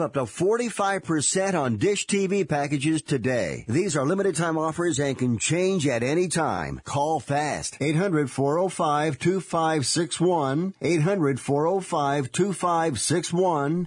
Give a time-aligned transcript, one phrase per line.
[0.00, 3.64] up to 45% on Dish TV packages today.
[3.68, 6.80] These are limited time offers and can change at any time.
[6.84, 7.76] Call fast.
[7.80, 10.74] 800 405 2561.
[10.80, 13.86] 800 405 2561.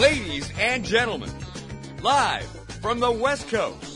[0.00, 1.30] Ladies and gentlemen,
[2.02, 2.44] live
[2.82, 3.93] from the West Coast,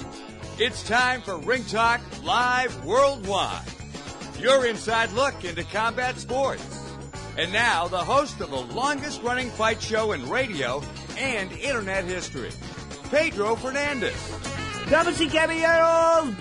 [0.60, 3.62] it's time for Ring Talk Live Worldwide.
[4.40, 6.64] Your inside look into combat sports.
[7.36, 10.82] And now, the host of the longest running fight show in radio
[11.16, 12.50] and internet history,
[13.10, 14.16] Pedro Fernandez.
[14.90, 16.34] Damas y caballeros!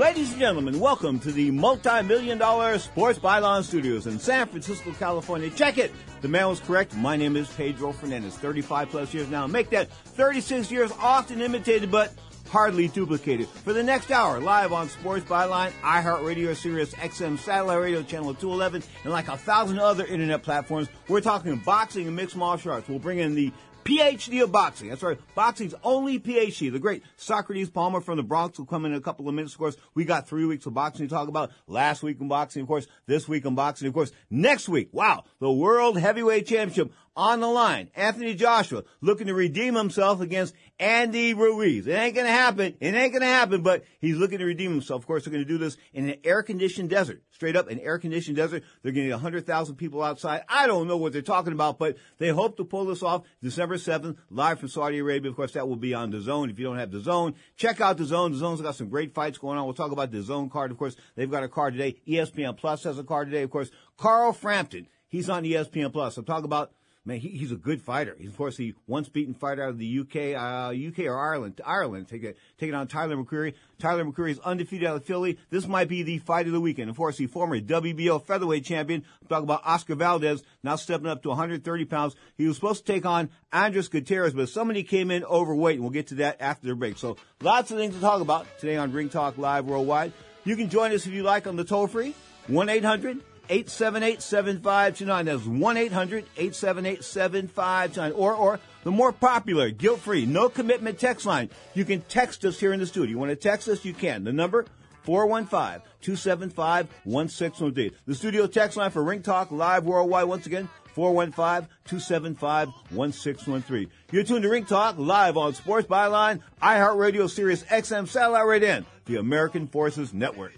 [0.00, 5.50] Ladies and gentlemen, welcome to the multi-million dollar Sports Byline Studios in San Francisco, California.
[5.50, 5.92] Check it!
[6.22, 6.96] The man was correct.
[6.96, 8.36] My name is Pedro Fernandez.
[8.38, 9.46] 35 plus years now.
[9.46, 12.14] Make that 36 years often imitated, but
[12.54, 13.48] hardly duplicated.
[13.48, 18.84] For the next hour, live on Sports Byline, iHeartRadio, Sirius XM, Satellite Radio Channel 211,
[19.02, 22.88] and like a thousand other internet platforms, we're talking boxing and mixed martial arts.
[22.88, 23.52] We'll bring in the
[23.84, 24.88] PhD of boxing.
[24.88, 25.18] That's right.
[25.34, 26.70] Boxing's only PhD.
[26.70, 29.54] The great Socrates Palmer from the Bronx will come in, in a couple of minutes.
[29.54, 31.50] Of course, we got three weeks of boxing to talk about.
[31.66, 34.90] Last week in boxing, of course, this week in boxing, of course, next week.
[34.92, 35.24] Wow.
[35.40, 37.90] The World Heavyweight Championship on the line.
[37.94, 41.86] Anthony Joshua looking to redeem himself against Andy Ruiz.
[41.86, 42.74] It ain't gonna happen.
[42.80, 45.02] It ain't gonna happen, but he's looking to redeem himself.
[45.02, 47.22] Of course, they're gonna do this in an air-conditioned desert.
[47.30, 48.64] Straight up, an air-conditioned desert.
[48.82, 50.42] They're gonna get 100,000 people outside.
[50.48, 53.76] I don't know what they're talking about, but they hope to pull this off December
[53.76, 55.30] 7th, live from Saudi Arabia.
[55.30, 56.50] Of course, that will be on the zone.
[56.50, 58.32] If you don't have the zone, check out the zone.
[58.32, 59.64] The zone's got some great fights going on.
[59.64, 60.70] We'll talk about the zone card.
[60.70, 62.00] Of course, they've got a card today.
[62.08, 63.42] ESPN Plus has a card today.
[63.42, 64.88] Of course, Carl Frampton.
[65.06, 66.16] He's on ESPN Plus.
[66.16, 66.72] I'm talking about
[67.04, 68.16] man, he, he's a good fighter.
[68.18, 71.60] He's of course the once beaten fighter out of the UK, uh, UK or Ireland,
[71.64, 73.54] Ireland, take it, taking on Tyler McCreary.
[73.78, 75.38] Tyler McCreary is undefeated out of Philly.
[75.50, 76.90] This might be the fight of the weekend.
[76.90, 79.04] Of course, the former WBO featherweight champion.
[79.22, 82.16] I'm talking about Oscar Valdez, now stepping up to 130 pounds.
[82.36, 85.90] He was supposed to take on Andres Gutierrez, but somebody came in overweight, and we'll
[85.90, 86.98] get to that after the break.
[86.98, 90.12] So lots of things to talk about today on Ring Talk Live Worldwide.
[90.44, 92.14] You can join us if you like on the toll free,
[92.48, 95.26] 1 800 878 7529.
[95.26, 98.12] That's 1 800 878 7529.
[98.12, 101.50] Or, or the more popular, guilt free, no commitment text line.
[101.74, 103.10] You can text us here in the studio.
[103.10, 103.84] You want to text us?
[103.84, 104.24] You can.
[104.24, 104.66] The number
[105.02, 107.98] 415 275 1613.
[108.06, 110.26] The studio text line for Ring Talk Live Worldwide.
[110.26, 113.88] Once again, 415-275-1613.
[114.12, 118.86] You're tuned to Ring Talk live on Sports Byline, iHeartRadio, Sirius XM, Satellite Radio, and
[119.06, 120.52] the American Forces Network.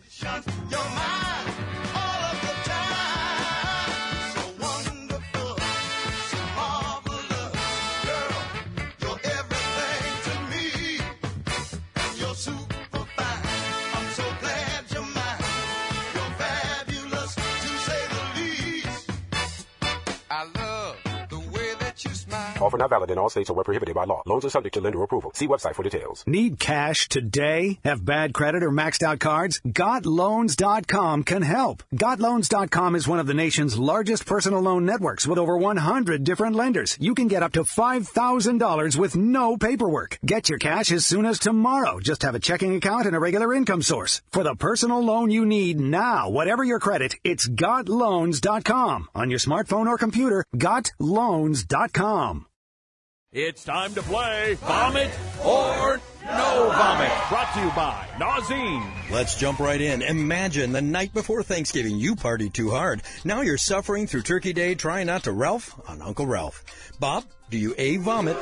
[22.60, 24.22] Offer not valid in all states or where prohibited by law.
[24.26, 25.30] Loans are subject to lender approval.
[25.34, 26.24] See website for details.
[26.26, 27.78] Need cash today?
[27.84, 29.60] Have bad credit or maxed out cards?
[29.66, 31.82] GotLoans.com can help.
[31.94, 36.96] GotLoans.com is one of the nation's largest personal loan networks with over 100 different lenders.
[37.00, 40.18] You can get up to $5,000 with no paperwork.
[40.24, 42.00] Get your cash as soon as tomorrow.
[42.00, 44.22] Just have a checking account and a regular income source.
[44.32, 49.08] For the personal loan you need now, whatever your credit, it's GotLoans.com.
[49.14, 52.45] On your smartphone or computer, GotLoans.com.
[53.32, 55.10] It's time to play Vomit
[55.44, 57.12] or No Vomit.
[57.28, 59.10] Brought to you by Nauzene.
[59.12, 60.02] Let's jump right in.
[60.02, 63.02] Imagine the night before Thanksgiving you partied too hard.
[63.24, 66.64] Now you're suffering through Turkey Day trying not to Ralph on Uncle Ralph.
[66.98, 68.36] Bob, do you A, vomit,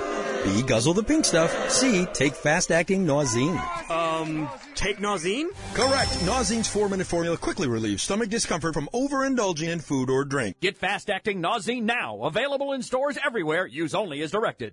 [0.44, 3.60] B, guzzle the pink stuff, C, take fast-acting Nauzene?
[3.90, 5.48] Um, take Nauzene?
[5.74, 6.10] Correct.
[6.20, 10.58] Nauzene's four-minute formula quickly relieves stomach discomfort from overindulging in food or drink.
[10.60, 12.22] Get fast-acting Nauzene now.
[12.22, 13.66] Available in stores everywhere.
[13.66, 14.72] Use only as directed.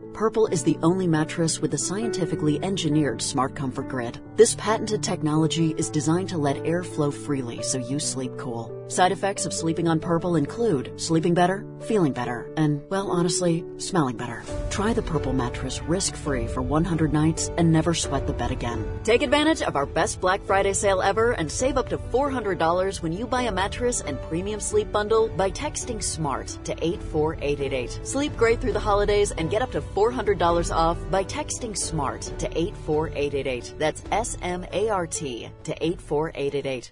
[0.13, 4.19] Purple is the only mattress with a scientifically engineered smart comfort grid.
[4.35, 8.80] This patented technology is designed to let air flow freely so you sleep cool.
[8.87, 14.17] Side effects of sleeping on Purple include sleeping better, feeling better, and, well, honestly, smelling
[14.17, 14.43] better.
[14.69, 18.85] Try the Purple mattress risk free for 100 nights and never sweat the bed again.
[19.03, 23.13] Take advantage of our best Black Friday sale ever and save up to $400 when
[23.13, 28.01] you buy a mattress and premium sleep bundle by texting SMART to 84888.
[28.03, 32.47] Sleep great through the holidays and get up to $400 off by texting SMART to
[32.57, 33.75] 84888.
[33.77, 36.91] That's S M A R T to 84888.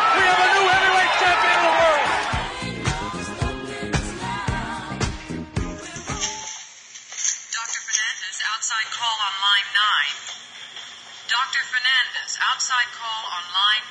[11.71, 13.85] Fernandez, outside call on line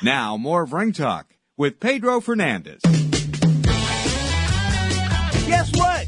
[0.00, 0.14] 9.
[0.14, 2.80] Now, more of Ring Talk with Pedro Fernandez.
[5.48, 6.06] Guess what?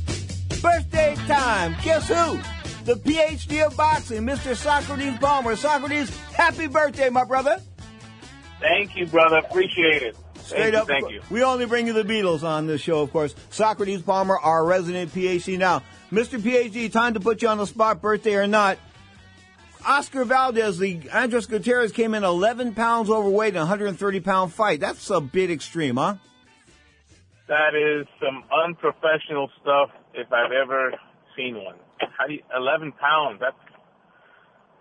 [0.63, 1.75] Birthday time.
[1.83, 2.39] Guess who?
[2.85, 4.55] The PhD of boxing, Mr.
[4.55, 5.57] Socrates Palmer.
[5.57, 7.61] Socrates, happy birthday, my brother.
[8.61, 9.39] Thank you, brother.
[9.39, 10.17] Appreciate it.
[10.37, 10.89] Straight thank up.
[10.89, 11.21] You, thank you.
[11.31, 13.35] We only bring you the Beatles on this show, of course.
[13.51, 15.59] Socrates Palmer, our resident PhD.
[15.59, 15.83] Now,
[16.13, 16.39] Mr.
[16.39, 18.79] PhD, time to put you on the spot, birthday or not.
[19.89, 24.81] Oscar Valdez, the Andres Gutierrez came in 11 pounds overweight in a 130 pound fight.
[24.81, 26.17] That's a bit extreme, huh?
[27.49, 30.93] That is some unprofessional stuff if I've ever
[31.35, 31.77] seen one.
[32.19, 33.41] How do you, 11 pounds?
[33.41, 33.57] That's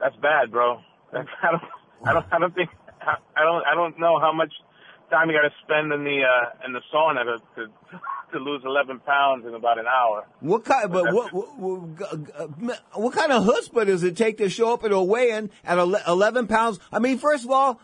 [0.02, 0.82] that's bad, bro.
[1.14, 1.64] That's, I don't
[2.06, 2.70] I don't I don't think
[3.00, 4.52] I don't I don't know how much
[5.10, 7.72] time you got to spend in the uh, in the sauna to, to
[8.34, 10.28] to lose 11 pounds in about an hour.
[10.42, 10.92] What kind?
[10.92, 14.92] But what, what, what, what kind of chutzpah does it take to show up at
[14.92, 16.80] a weigh-in at 11 pounds?
[16.92, 17.80] I mean, first of all,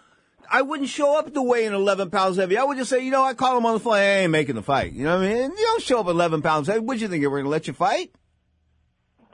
[0.52, 2.58] I wouldn't show up at the weigh-in 11 pounds heavy.
[2.58, 3.94] I would just say, you know, I call him on the phone.
[3.94, 4.94] I ain't making the fight.
[4.94, 5.52] You know what I mean?
[5.52, 6.80] You don't show up 11 pounds heavy.
[6.82, 7.24] What you think?
[7.24, 8.12] We're going to let you fight?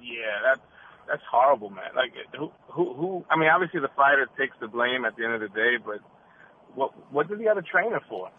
[0.01, 0.61] Yeah, that's
[1.07, 1.89] that's horrible, man.
[1.95, 3.25] Like who who who?
[3.29, 5.99] I mean, obviously the fighter takes the blame at the end of the day, but
[6.75, 8.29] what what does he have a trainer for?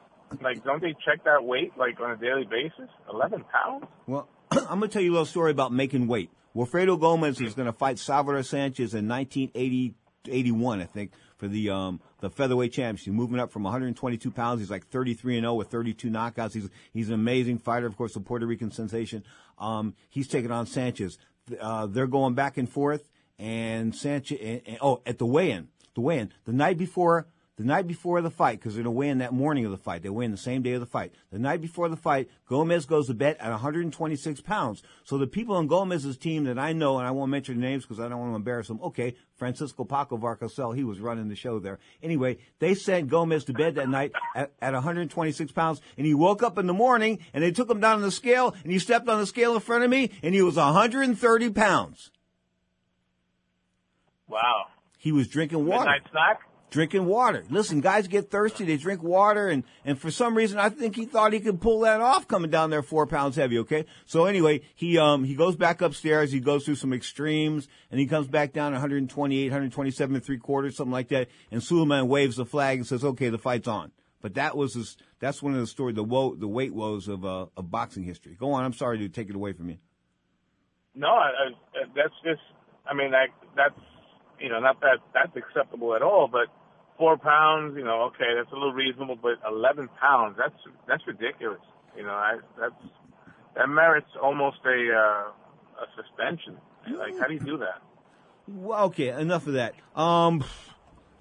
[0.41, 2.89] Like, don't they check that weight like on a daily basis?
[3.13, 3.85] Eleven pounds?
[4.07, 6.31] Well, I'm to tell you a little story about making weight.
[6.55, 9.95] Wilfredo Gomez is to fight Salvador Sanchez in 1980,
[10.29, 13.13] 81, I think, for the um, the featherweight championship.
[13.13, 16.55] Moving up from 122 pounds, he's like 33 and 0 with 32 knockouts.
[16.55, 19.25] He's he's an amazing fighter, of course, a Puerto Rican sensation.
[19.59, 21.19] Um, he's taking on Sanchez.
[21.61, 24.39] Uh, they're going back and forth, and Sanchez.
[24.43, 27.27] And, and, oh, at the weigh-in, the weigh-in, the night before.
[27.61, 29.77] The night before the fight, because they're going to weigh in that morning of the
[29.77, 30.03] fight.
[30.03, 31.13] They weigh in the same day of the fight.
[31.31, 34.83] The night before the fight, Gomez goes to bed at 126 pounds.
[35.05, 38.01] So the people on Gomez's team that I know, and I won't mention names because
[38.01, 38.81] I don't want to embarrass them.
[38.83, 41.79] Okay, Francisco Paco Valcarcel, he was running the show there.
[42.03, 46.43] Anyway, they sent Gomez to bed that night at, at 126 pounds, and he woke
[46.43, 49.07] up in the morning, and they took him down on the scale, and he stepped
[49.07, 52.11] on the scale in front of me, and he was 130 pounds.
[54.29, 54.69] Wow.
[54.97, 55.81] He was drinking water.
[55.81, 56.41] Midnight snack?
[56.71, 57.45] Drinking water.
[57.51, 61.05] Listen, guys get thirsty, they drink water, and, and for some reason, I think he
[61.05, 63.87] thought he could pull that off coming down there four pounds heavy, okay?
[64.07, 68.07] So anyway, he, um, he goes back upstairs, he goes through some extremes, and he
[68.07, 72.47] comes back down 128, 127 and three quarters, something like that, and Sulaiman waves the
[72.47, 73.91] flag and says, okay, the fight's on.
[74.23, 77.25] But that was his, that's one of the story, the woe, the weight woes of,
[77.25, 78.37] uh, of boxing history.
[78.39, 79.79] Go on, I'm sorry to take it away from you.
[80.95, 82.43] No, I, I, that's just,
[82.87, 83.75] I mean, that, that's,
[84.39, 86.47] you know, not that that's acceptable at all, but
[87.01, 90.55] four pounds, you know, okay, that's a little reasonable, but 11 pounds, that's,
[90.87, 91.61] that's ridiculous.
[91.97, 92.75] You know, I, that's,
[93.57, 96.59] that merits almost a, uh, a suspension.
[96.97, 97.83] Like, how do you do that?
[98.47, 99.75] Well, okay, enough of that.
[99.97, 100.45] Um,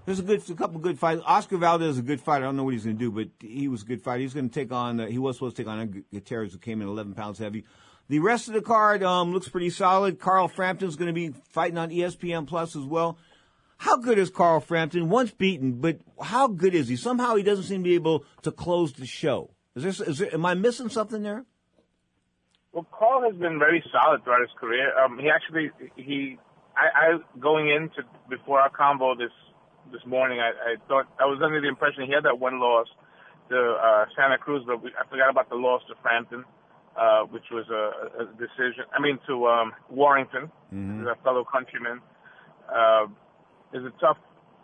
[0.05, 1.21] There's a good, a couple good fights.
[1.25, 2.43] Oscar Valdez is a good fighter.
[2.43, 4.21] I don't know what he's going to do, but he was a good fighter.
[4.21, 4.99] He's going to take on.
[4.99, 7.63] Uh, he was supposed to take on Gutierrez, who came in 11 pounds heavy.
[8.09, 10.19] The rest of the card um, looks pretty solid.
[10.19, 13.17] Carl Frampton's going to be fighting on ESPN Plus as well.
[13.79, 15.09] How good is Carl Frampton?
[15.09, 16.95] Once beaten, but how good is he?
[16.97, 19.51] Somehow he doesn't seem to be able to close the show.
[19.75, 21.45] Is there, is there, am I missing something there?
[22.73, 24.91] Well, Carl has been very solid throughout his career.
[24.99, 26.37] Um, he actually, he,
[26.75, 29.31] I, I going into before our combo this
[29.93, 32.87] this morning, I, I thought I was under the impression he had that one loss
[33.49, 36.43] to uh, Santa Cruz, but we, I forgot about the loss to Frampton,
[36.99, 38.83] uh, which was a, a decision.
[38.93, 41.07] I mean, to um, Warrington, Mm-hmm.
[41.07, 42.01] his fellow countryman.
[42.69, 43.07] Uh,
[43.73, 44.17] it's a tough,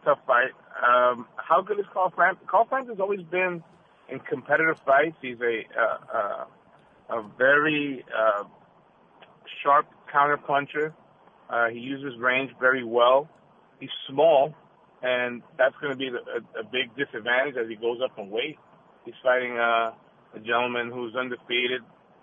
[0.03, 0.51] tough fight.
[0.81, 2.47] Um, how good is Carl Frampton?
[2.47, 3.63] Carl has always been
[4.09, 5.15] in competitive fights.
[5.21, 6.45] He's a uh, uh,
[7.17, 8.43] a very uh,
[9.63, 10.93] sharp counter puncher.
[11.50, 13.29] Uh, he uses range very well.
[13.79, 14.55] He's small,
[15.03, 18.57] and that's going to be a, a big disadvantage as he goes up in weight.
[19.05, 19.91] He's fighting uh,
[20.33, 21.81] a gentleman who's undefeated,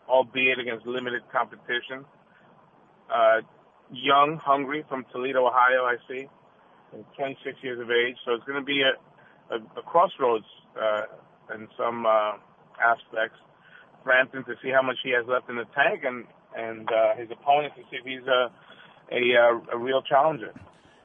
[0.09, 2.05] albeit against limited competition.
[3.09, 3.43] Uh,
[3.93, 6.27] young, hungry from Toledo, Ohio, I see,
[6.93, 8.17] and 26 years of age.
[8.25, 10.45] So it's going to be a, a, a crossroads
[10.81, 12.33] uh, in some uh,
[12.81, 13.39] aspects.
[14.05, 17.31] Frampton to see how much he has left in the tank, and and uh, his
[17.31, 18.51] opponent to see if he's a
[19.13, 20.53] a, uh, a real challenger.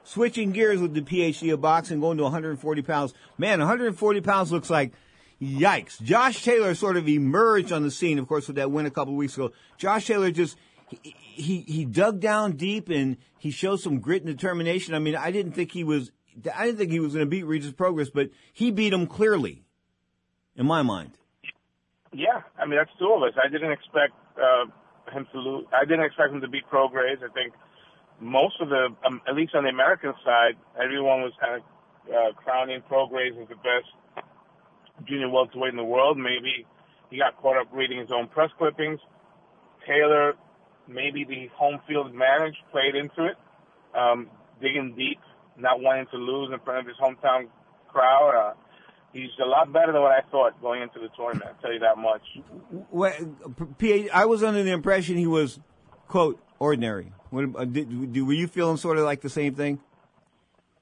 [0.02, 3.14] Switching gears with the PhD of boxing, going to 140 pounds.
[3.36, 4.92] Man, 140 pounds looks like
[5.40, 6.00] yikes.
[6.02, 9.12] Josh Taylor sort of emerged on the scene, of course, with that win a couple
[9.12, 9.52] of weeks ago.
[9.76, 10.56] Josh Taylor just
[10.90, 14.94] he, he dug down deep and he showed some grit and determination.
[14.94, 16.10] I mean, I didn't think he was
[16.54, 19.64] I didn't think he was going to beat Regis Prograis, but he beat him clearly,
[20.56, 21.18] in my mind.
[22.12, 23.34] Yeah, I mean that's two of us.
[23.42, 24.64] I didn't expect uh,
[25.12, 25.66] him to lose.
[25.72, 27.18] I didn't expect him to beat Prograis.
[27.22, 27.52] I think
[28.20, 31.62] most of the, um, at least on the American side, everyone was kind of
[32.08, 34.24] uh, crowning Prograis as the best
[35.06, 36.16] junior welterweight in the world.
[36.18, 36.66] Maybe
[37.10, 39.00] he got caught up reading his own press clippings.
[39.86, 40.34] Taylor,
[40.88, 43.36] maybe the home field advantage played into it.
[43.96, 44.28] Um,
[44.60, 45.20] digging deep,
[45.56, 47.48] not wanting to lose in front of his hometown
[47.88, 48.34] crowd.
[48.34, 48.54] Uh,
[49.12, 51.50] he's a lot better than what I thought going into the tournament.
[51.54, 52.22] I'll tell you that much.
[52.90, 53.12] Well,
[54.12, 55.60] I was under the impression he was,
[56.06, 57.12] quote, ordinary.
[57.30, 57.90] What, uh, did,
[58.26, 59.80] were you feeling sort of like the same thing?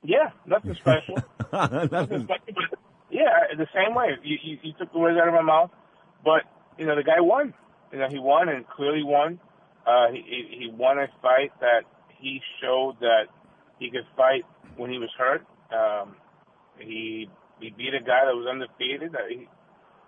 [0.02, 1.16] Yeah, nothing special.
[1.52, 2.38] nothing special, but
[3.10, 4.10] yeah, the same way.
[4.22, 5.70] You, you, you took the words out of my mouth,
[6.24, 6.42] but
[6.78, 7.54] you know the guy won.
[7.92, 9.40] You know he won and clearly won.
[9.86, 11.82] Uh, he he won a fight that
[12.18, 13.26] he showed that
[13.78, 14.44] he could fight
[14.76, 15.46] when he was hurt.
[15.70, 16.16] Um,
[16.78, 17.28] he
[17.60, 19.14] he beat a guy that was undefeated.
[19.14, 19.48] Uh, he,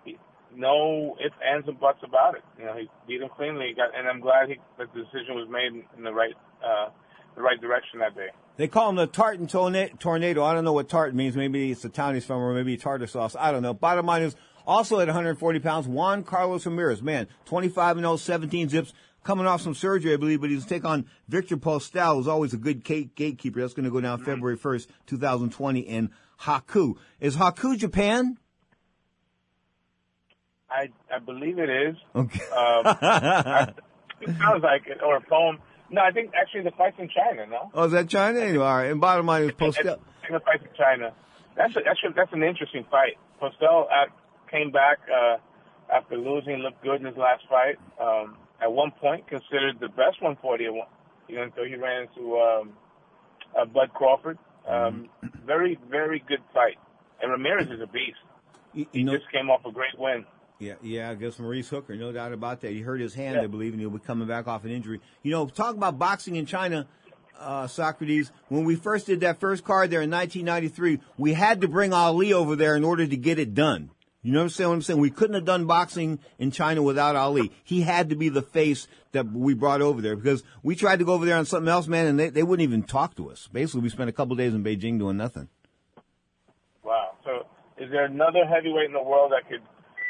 [0.03, 0.17] he,
[0.53, 2.43] no ifs, ands, and buts about it.
[2.57, 3.73] You know, he beat him cleanly.
[3.75, 6.89] Got, and I'm glad he, that the decision was made in, in the right uh,
[7.35, 8.29] the right direction that day.
[8.57, 10.43] They call him the Tartan Tornado.
[10.43, 11.37] I don't know what Tartan means.
[11.37, 13.35] Maybe it's the town he's from, or maybe tartar sauce.
[13.39, 13.73] I don't know.
[13.73, 14.35] Bottom line is,
[14.69, 17.01] also at 140 pounds, Juan Carlos Ramirez.
[17.01, 18.93] Man, 25 and 0, 17 zips.
[19.23, 22.57] Coming off some surgery, I believe, but he's take on Victor Postol, who's always a
[22.57, 23.59] good gate- gatekeeper.
[23.59, 26.09] That's going to go down February 1st, 2020 in
[26.41, 26.95] Haikou.
[27.19, 28.37] Is Haikou Japan?
[30.69, 31.95] I I believe it is.
[32.15, 32.43] Okay.
[32.45, 33.73] Um, I,
[34.21, 35.59] it sounds like it, or a poem.
[35.89, 37.47] No, I think actually the fight's in China.
[37.47, 37.71] No.
[37.73, 38.39] Oh, is that China?
[38.39, 38.91] Anyway, all right.
[38.91, 39.99] And bottom line is Postol.
[40.29, 41.13] The fight's in China.
[41.55, 43.17] That's a, that's a, that's an interesting fight.
[43.41, 44.05] Postol uh,
[44.51, 45.37] came back uh,
[45.91, 47.77] after losing, looked good in his last fight.
[47.99, 50.63] Um, at one point, considered the best 140.
[50.63, 52.73] You know, until he ran into um,
[53.59, 54.37] uh, Bud Crawford.
[54.67, 55.09] Um,
[55.45, 56.77] very very good fight.
[57.21, 58.17] And Ramirez is a beast.
[58.73, 60.25] You, he know, just came off a great win.
[60.59, 62.71] Yeah, yeah, I guess Maurice Hooker, no doubt about that.
[62.71, 63.43] He hurt his hand, yeah.
[63.43, 64.99] I believe, and he'll be coming back off an injury.
[65.23, 66.85] You know, talk about boxing in China,
[67.39, 68.31] uh, Socrates.
[68.49, 72.33] When we first did that first card there in 1993, we had to bring Ali
[72.33, 73.91] over there in order to get it done.
[74.21, 74.99] You know what I'm saying?
[74.99, 77.51] We couldn't have done boxing in China without Ali.
[77.63, 81.05] He had to be the face that we brought over there because we tried to
[81.05, 83.47] go over there on something else, man, and they, they wouldn't even talk to us.
[83.51, 85.47] Basically, we spent a couple days in Beijing doing nothing.
[86.83, 87.11] Wow.
[87.23, 87.45] So
[87.81, 89.61] is there another heavyweight in the world that could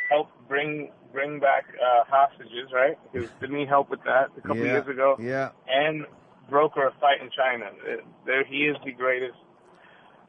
[0.09, 2.97] help bring bring back uh, hostages, right?
[3.11, 5.17] Because didn't he help with that a couple yeah, years ago?
[5.19, 5.49] Yeah.
[5.67, 6.05] And
[6.49, 7.69] broker a fight in China.
[8.25, 9.37] There, he is the greatest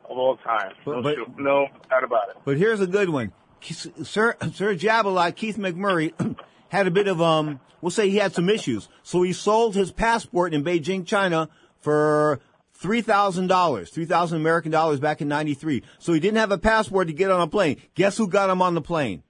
[0.04, 0.72] of all time.
[0.84, 2.36] But, no, but, no doubt about it.
[2.44, 3.32] But here's a good one.
[3.62, 6.12] Sir Sir Jabalot, Keith McMurray,
[6.68, 7.60] had a bit of um.
[7.80, 11.48] We'll say he had some issues, so he sold his passport in Beijing, China,
[11.80, 12.40] for
[12.74, 15.82] three thousand dollars, three thousand American dollars back in '93.
[15.98, 17.80] So he didn't have a passport to get on a plane.
[17.94, 19.22] Guess who got him on the plane?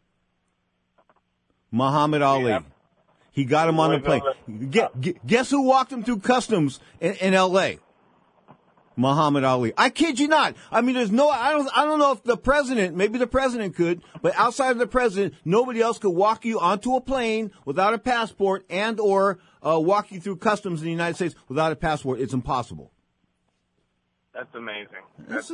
[1.70, 2.50] Muhammad Ali.
[2.50, 2.62] Yeah.
[3.32, 4.70] He got him on the plane.
[4.70, 4.90] Guess,
[5.24, 7.78] guess who walked him through customs in, in L.A.?
[9.00, 9.72] Muhammad Ali.
[9.76, 10.54] I kid you not.
[10.70, 13.74] I mean, there's no, I don't, I don't know if the president, maybe the president
[13.74, 17.94] could, but outside of the president, nobody else could walk you onto a plane without
[17.94, 21.76] a passport and or uh, walk you through customs in the United States without a
[21.76, 22.20] passport.
[22.20, 22.92] It's impossible.
[24.32, 25.02] That's amazing.
[25.28, 25.50] That's,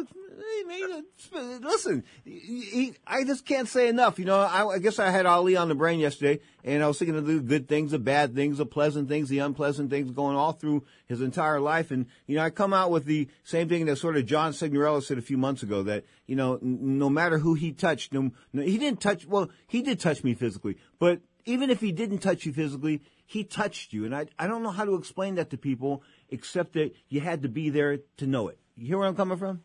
[1.63, 4.19] listen, he, I just can't say enough.
[4.19, 6.99] You know, I, I, guess I had Ali on the brain yesterday, and I was
[6.99, 10.37] thinking of the good things, the bad things, the pleasant things, the unpleasant things going
[10.37, 11.91] all through his entire life.
[11.91, 15.03] And, you know, I come out with the same thing that sort of John Signorella
[15.03, 18.31] said a few months ago that, you know, n- no matter who he touched, no,
[18.53, 22.19] no, he didn't touch, well, he did touch me physically, but even if he didn't
[22.19, 24.05] touch you physically, he touched you.
[24.05, 27.43] And I, I don't know how to explain that to people except that you had
[27.43, 28.59] to be there to know it.
[28.77, 29.63] You hear where I'm coming from?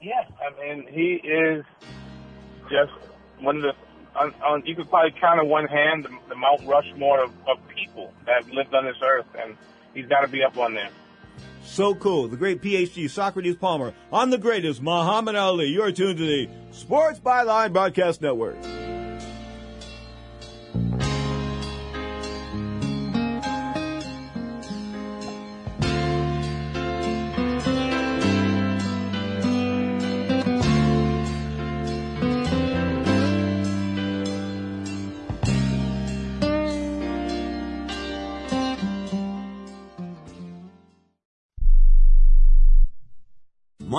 [0.00, 1.64] Yeah, I mean, he is
[2.64, 2.92] just
[3.40, 3.72] one of the.
[4.14, 7.56] On, on, you could probably count on one hand the, the Mount Rushmore of, of
[7.68, 9.56] people that have lived on this earth, and
[9.94, 10.90] he's got to be up on there.
[11.64, 12.28] So cool.
[12.28, 15.68] The great PhD Socrates Palmer on the greatest Muhammad Ali.
[15.68, 18.56] You're tuned to the Sports Byline Broadcast Network.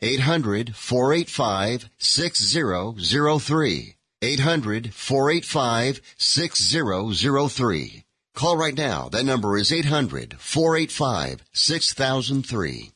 [0.00, 3.94] 485 6003.
[4.20, 4.94] 800 485 6003.
[4.94, 8.04] 800 485 6003.
[8.34, 9.08] Call right now.
[9.08, 12.92] That number is 800 485 6003.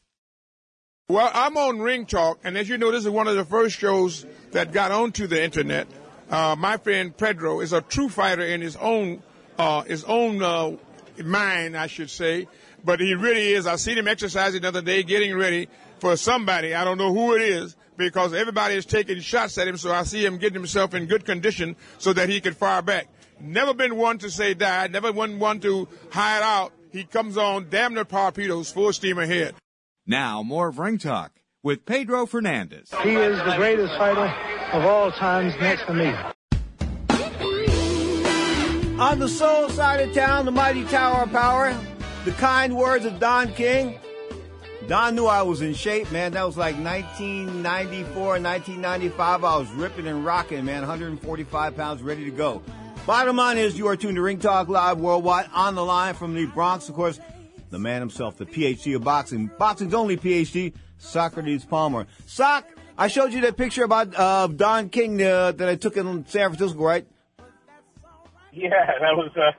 [1.08, 3.76] Well, I'm on Ring Talk, and as you know, this is one of the first
[3.76, 5.88] shows that got onto the internet.
[6.30, 9.22] Uh, my friend Pedro is a true fighter in his own
[9.58, 10.76] uh, his own uh,
[11.22, 12.46] mind, I should say.
[12.84, 13.66] But he really is.
[13.66, 15.68] I seen him exercising the other day, getting ready
[16.02, 16.74] for somebody.
[16.74, 19.76] I don't know who it is because everybody is taking shots at him.
[19.76, 23.06] So I see him getting himself in good condition so that he can fire back.
[23.40, 24.88] Never been one to say die.
[24.88, 29.54] Never been one to hide out he comes on damn near torpedoes, full steam ahead.
[30.04, 32.90] Now, more of Ring Talk with Pedro Fernandez.
[33.02, 34.34] He is the greatest fighter
[34.72, 36.12] of all times next to me.
[38.98, 41.74] On the soul side of town, the mighty Tower of Power,
[42.24, 43.98] the kind words of Don King.
[44.88, 46.32] Don knew I was in shape, man.
[46.32, 49.44] That was like 1994, 1995.
[49.44, 50.80] I was ripping and rocking, man.
[50.80, 52.62] 145 pounds, ready to go.
[53.06, 56.34] Bottom line is, you are tuned to Ring Talk Live Worldwide on the line from
[56.34, 57.20] the Bronx, of course,
[57.70, 59.50] the man himself, the PhD of boxing.
[59.58, 62.06] Boxing's only PhD, Socrates Palmer.
[62.26, 62.66] Sock,
[62.98, 66.50] I showed you that picture about uh, Don King uh, that I took in San
[66.50, 67.06] Francisco, right?
[68.52, 68.68] Yeah,
[69.00, 69.52] that was uh,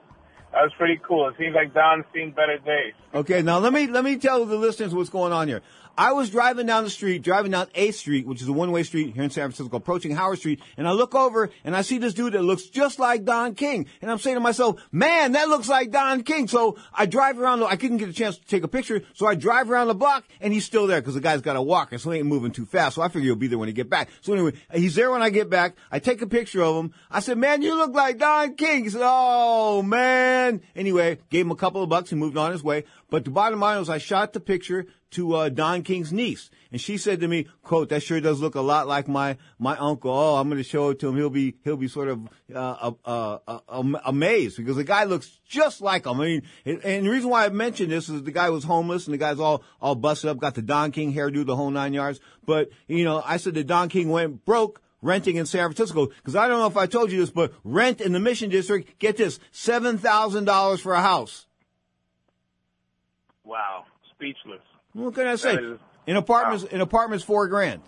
[0.54, 1.28] that was pretty cool.
[1.30, 2.94] It seems like Don's seen better days.
[3.13, 5.62] Okay, now let me let me tell the listeners what's going on here.
[5.97, 9.13] I was driving down the street, driving down 8th Street, which is a one-way street
[9.13, 12.15] here in San Francisco, approaching Howard Street, and I look over and I see this
[12.15, 13.86] dude that looks just like Don King.
[14.01, 16.47] And I'm saying to myself, man, that looks like Don King.
[16.47, 19.27] So I drive around, the, I couldn't get a chance to take a picture, so
[19.27, 21.99] I drive around the block and he's still there because the guy's got a walker,
[21.99, 22.95] so he ain't moving too fast.
[22.95, 24.10] So I figure he'll be there when he get back.
[24.21, 25.75] So anyway, he's there when I get back.
[25.91, 26.93] I take a picture of him.
[27.12, 28.86] I said, man, you look like Don King.
[28.86, 30.62] He said, oh man.
[30.75, 32.86] Anyway, gave him a couple of bucks and moved on his way.
[33.12, 36.80] But the bottom line was I shot the picture to uh, Don King's niece, and
[36.80, 40.12] she said to me, "quote That sure does look a lot like my my uncle.
[40.12, 41.15] Oh, I'm going to show it to him.
[41.15, 45.39] He'll be he'll be sort of uh, uh, uh, uh, amazed because the guy looks
[45.47, 46.19] just like him.
[46.19, 49.13] I mean, and the reason why I mentioned this is the guy was homeless, and
[49.13, 52.19] the guy's all all busted up, got the Don King hairdo, the whole nine yards.
[52.45, 56.08] But you know, I said that Don King went broke renting in San Francisco.
[56.08, 58.97] Because I don't know if I told you this, but rent in the Mission District,
[58.97, 61.45] get this, $7,000 for a house.
[63.43, 64.62] Wow, speechless.
[64.93, 65.56] What can I say?
[65.56, 67.82] Is- In apartments, in apartments, four grand.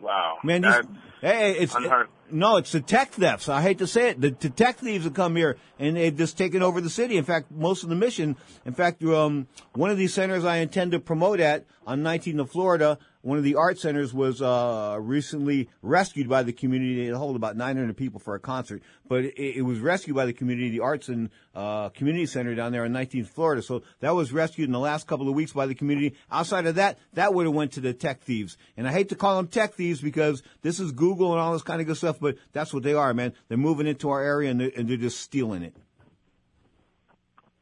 [0.00, 0.74] Wow, Man, these,
[1.20, 2.06] hey, it's unheard.
[2.30, 3.48] no, it's the tech thefts.
[3.48, 4.20] I hate to say it.
[4.20, 7.16] The, the tech thieves have come here and they've just taken over the city.
[7.16, 8.36] In fact, most of the mission.
[8.64, 12.50] In fact, um, one of these centers I intend to promote at on 19th of
[12.52, 12.96] Florida.
[13.28, 17.08] One of the art centers was uh, recently rescued by the community.
[17.08, 20.32] It held about 900 people for a concert, but it, it was rescued by the
[20.32, 23.60] community, the Arts and uh, Community Center down there in 19th Florida.
[23.60, 26.16] So that was rescued in the last couple of weeks by the community.
[26.32, 28.56] Outside of that, that would have went to the tech thieves.
[28.78, 31.60] And I hate to call them tech thieves because this is Google and all this
[31.60, 33.34] kind of good stuff, but that's what they are, man.
[33.48, 35.76] They're moving into our area and they're, and they're just stealing it.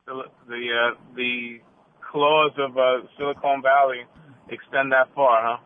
[0.06, 1.58] the the, uh, the
[2.08, 4.06] claws of uh, Silicon Valley
[4.48, 5.58] extend that far,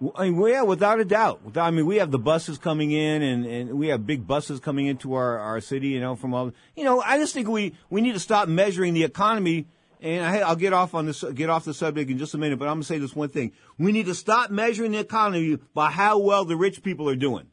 [0.00, 0.10] huh?
[0.16, 1.44] I mean, yeah, without a doubt.
[1.44, 4.60] Without, I mean, we have the buses coming in, and, and we have big buses
[4.60, 5.88] coming into our, our city.
[5.88, 6.52] You know, from all.
[6.76, 9.66] You know, I just think we we need to stop measuring the economy.
[10.00, 12.58] And I, I'll get off on this, get off the subject in just a minute.
[12.58, 15.90] But I'm gonna say this one thing: we need to stop measuring the economy by
[15.90, 17.46] how well the rich people are doing.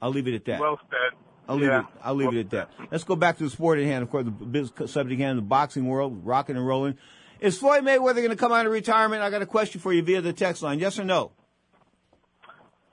[0.00, 0.60] I'll leave it at that.
[0.60, 1.18] Well said.
[1.48, 1.80] I'll leave Yeah.
[1.80, 1.86] it.
[2.02, 2.70] I'll leave it at that.
[2.90, 4.02] Let's go back to the sport at hand.
[4.02, 6.98] Of course, the subject at hand, the boxing world, rocking and rolling.
[7.40, 9.22] Is Floyd Mayweather going to come out of retirement?
[9.22, 10.78] I got a question for you via the text line.
[10.78, 11.32] Yes or no?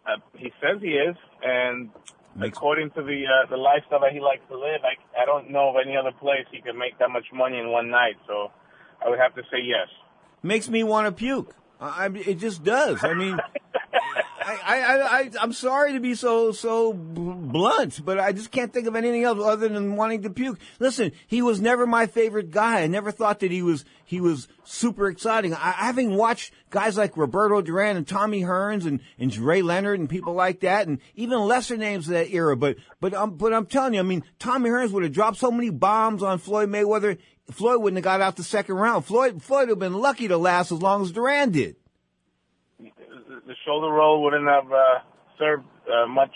[0.05, 1.89] Uh, he says he is, and
[2.41, 5.69] according to the uh, the lifestyle that he likes to live, I I don't know
[5.69, 8.15] of any other place he could make that much money in one night.
[8.27, 8.51] So
[9.03, 9.87] I would have to say yes.
[10.41, 11.55] Makes me want to puke.
[11.79, 13.01] I, I, it just does.
[13.01, 13.37] I mean,
[14.45, 18.87] I, I, I, I'm sorry to be so so blunt, but I just can't think
[18.87, 20.59] of anything else other than wanting to puke.
[20.79, 22.81] Listen, he was never my favorite guy.
[22.81, 25.53] I never thought that he was he was super exciting.
[25.53, 30.09] I, having watched guys like Roberto Duran and Tommy Hearns and and Ray Leonard and
[30.09, 32.55] people like that, and even lesser names of that era.
[32.57, 35.69] But but but I'm telling you, I mean, Tommy Hearns would have dropped so many
[35.69, 37.17] bombs on Floyd Mayweather.
[37.51, 39.05] Floyd wouldn't have got out the second round.
[39.05, 41.75] Floyd Floyd would have been lucky to last as long as Duran did.
[43.47, 44.99] The, shoulder roll wouldn't have uh,
[45.39, 46.35] served uh, much.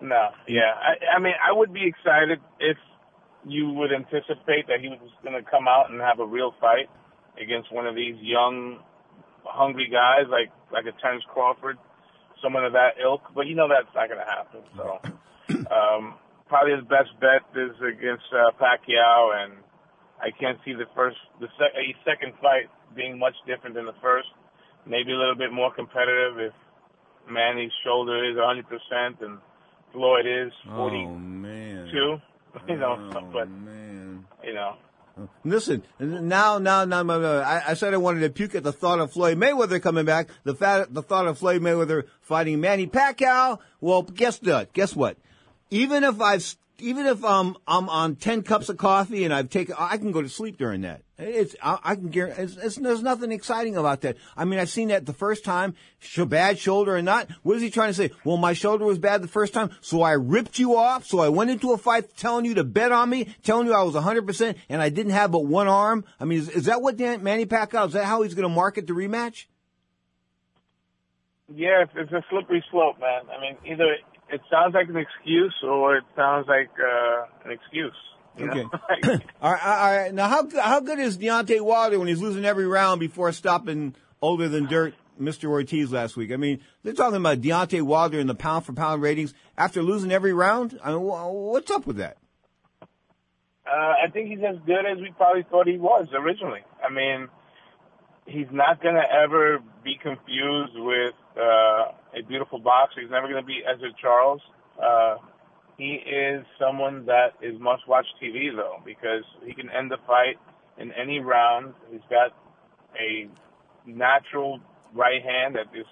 [0.00, 0.72] No, yeah.
[0.74, 2.76] I, I mean, I would be excited if
[3.46, 6.90] you would anticipate that he was going to come out and have a real fight
[7.40, 8.78] against one of these young,
[9.44, 11.78] hungry guys like like a Terence Crawford,
[12.42, 13.22] someone of that ilk.
[13.34, 14.60] But you know that's not going to happen.
[14.76, 15.00] So
[15.72, 16.14] um,
[16.48, 19.54] probably his best bet is against uh, Pacquiao, and
[20.20, 23.96] I can't see the first, the sec- a second fight being much different than the
[24.02, 24.28] first.
[24.86, 26.52] Maybe a little bit more competitive if
[27.30, 29.38] Manny's shoulder is 100% and
[29.92, 30.76] Floyd is 42.
[30.76, 31.86] Oh man.
[32.68, 34.26] You know, Oh, but man.
[34.44, 34.74] you know,
[35.44, 37.02] Listen, now, now, now,
[37.40, 40.28] I, I said I wanted to puke at the thought of Floyd Mayweather coming back.
[40.44, 43.58] The fact, the thought of Floyd Mayweather fighting Manny Pacquiao.
[43.80, 44.72] Well, guess what?
[44.72, 45.16] Guess what?
[45.70, 46.42] Even if I've
[46.78, 50.22] even if um, I'm on ten cups of coffee and I've taken, I can go
[50.22, 51.02] to sleep during that.
[51.18, 52.42] It's I, I can guarantee.
[52.42, 54.16] It's, it's, there's nothing exciting about that.
[54.36, 57.28] I mean, I've seen that the first time, sh- bad shoulder or not.
[57.42, 58.10] What is he trying to say?
[58.24, 61.06] Well, my shoulder was bad the first time, so I ripped you off.
[61.06, 63.82] So I went into a fight telling you to bet on me, telling you I
[63.82, 66.04] was 100 percent and I didn't have but one arm.
[66.18, 67.86] I mean, is, is that what Dan, Manny Pacquiao?
[67.86, 69.46] Is that how he's going to market the rematch?
[71.54, 73.22] Yeah, it's, it's a slippery slope, man.
[73.30, 73.96] I mean, either
[74.32, 77.94] it sounds like an excuse or it sounds like uh, an excuse.
[78.40, 78.62] Okay.
[79.42, 80.14] all, right, all right.
[80.14, 84.48] Now, how how good is Deontay Wilder when he's losing every round before stopping older
[84.48, 85.50] than dirt Mr.
[85.50, 86.32] Ortiz last week?
[86.32, 90.10] I mean, they're talking about Deontay Wilder in the pound for pound ratings after losing
[90.10, 90.80] every round.
[90.82, 92.16] I mean, what's up with that?
[93.66, 96.60] Uh, I think he's as good as we probably thought he was originally.
[96.82, 97.28] I mean,
[98.26, 103.00] he's not going to ever be confused with uh, a beautiful boxer.
[103.00, 104.40] He's never going to be Ezzard Charles.
[104.82, 105.16] Uh,
[105.78, 110.36] he is someone that is must-watch TV though, because he can end the fight
[110.78, 111.74] in any round.
[111.90, 112.36] He's got
[112.98, 113.28] a
[113.86, 114.60] natural
[114.94, 115.86] right hand that is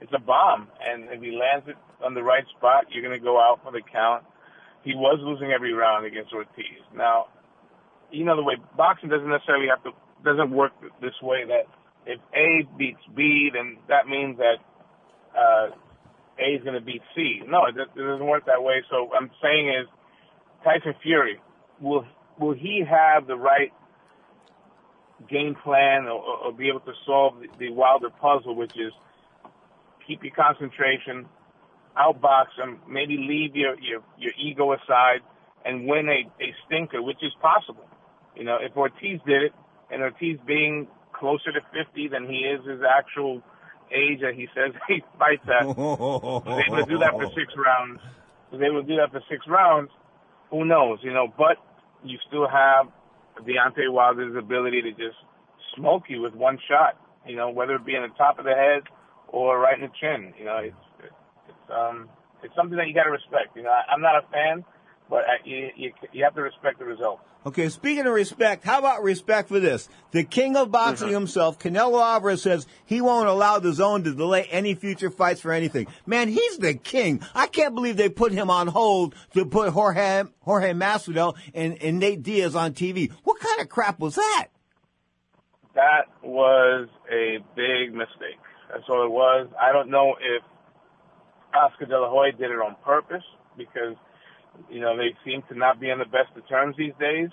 [0.00, 3.22] it's a bomb, and if he lands it on the right spot, you're going to
[3.22, 4.24] go out for the count.
[4.82, 6.82] He was losing every round against Ortiz.
[6.92, 7.26] Now,
[8.10, 9.90] you know the way boxing doesn't necessarily have to
[10.24, 11.44] doesn't work this way.
[11.46, 11.70] That
[12.04, 14.58] if A beats B, then that means that
[15.36, 15.70] uh,
[16.38, 17.42] A is going to beat C.
[17.46, 18.82] No, it, it doesn't work that way.
[18.90, 19.86] So I'm saying is
[20.64, 21.40] Tyson Fury
[21.80, 22.04] will
[22.38, 23.72] will he have the right
[25.28, 28.92] game plan or, or be able to solve the, the Wilder puzzle, which is
[30.06, 31.26] keep your concentration,
[31.96, 35.20] outbox him, maybe leave your your, your ego aside
[35.64, 37.86] and win a, a stinker, which is possible.
[38.34, 39.52] You know, if Ortiz did it,
[39.90, 43.42] and Ortiz being closer to 50 than he is his actual
[43.90, 48.00] age that he says he fights at, was able to do that for six rounds,
[48.50, 49.90] was able to do that for six rounds,
[50.50, 51.56] who knows, you know, but
[52.04, 52.86] you still have
[53.40, 55.16] Deontay Wilder's ability to just
[55.76, 58.54] smoke you with one shot, you know, whether it be in the top of the
[58.54, 58.82] head
[59.28, 62.08] or right in the chin, you know, it's, it's, um,
[62.42, 63.56] it's something that you got to respect.
[63.56, 64.64] You know, I, I'm not a fan,
[65.12, 67.20] but you, you, you have to respect the result.
[67.44, 69.90] Okay, speaking of respect, how about respect for this?
[70.12, 71.14] The king of boxing Mm-hmm.
[71.14, 75.52] himself, Canelo Alvarez says he won't allow the zone to delay any future fights for
[75.52, 75.86] anything.
[76.06, 77.20] Man, he's the king.
[77.34, 81.98] I can't believe they put him on hold to put Jorge, Jorge Masvidal and, and
[81.98, 83.10] Nate Diaz on TV.
[83.24, 84.46] What kind of crap was that?
[85.74, 88.40] That was a big mistake.
[88.70, 89.48] That's all it was.
[89.60, 90.42] I don't know if
[91.54, 93.24] Oscar De La Hoya did it on purpose
[93.58, 93.94] because,
[94.70, 97.28] you know, they seem to not be on the best of terms these days.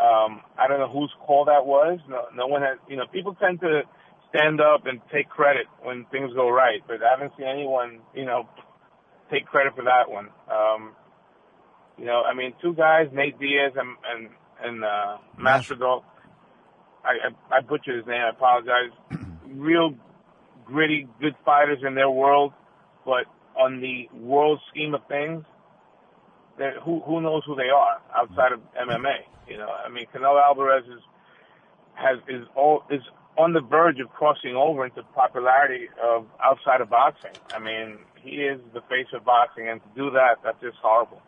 [0.00, 1.98] Um, I don't know whose call that was.
[2.08, 3.82] No, no one has, you know, people tend to
[4.30, 8.24] stand up and take credit when things go right, but I haven't seen anyone, you
[8.24, 8.48] know,
[9.30, 10.28] take credit for that one.
[10.50, 10.92] Um,
[11.98, 14.30] you know, I mean, two guys, Nate Diaz and, and,
[14.62, 16.02] and, uh, Masvidal.
[17.04, 18.20] I, I, I butchered his name.
[18.24, 18.92] I apologize.
[19.48, 19.94] Real
[20.64, 22.52] gritty, good fighters in their world,
[23.04, 23.24] but
[23.58, 25.44] on the world scheme of things,
[26.84, 29.24] who who knows who they are outside of MMA?
[29.48, 31.02] You know, I mean, Canelo Alvarez is
[31.94, 33.02] has is all is
[33.38, 37.32] on the verge of crossing over into popularity of outside of boxing.
[37.54, 41.22] I mean, he is the face of boxing, and to do that, that's just horrible.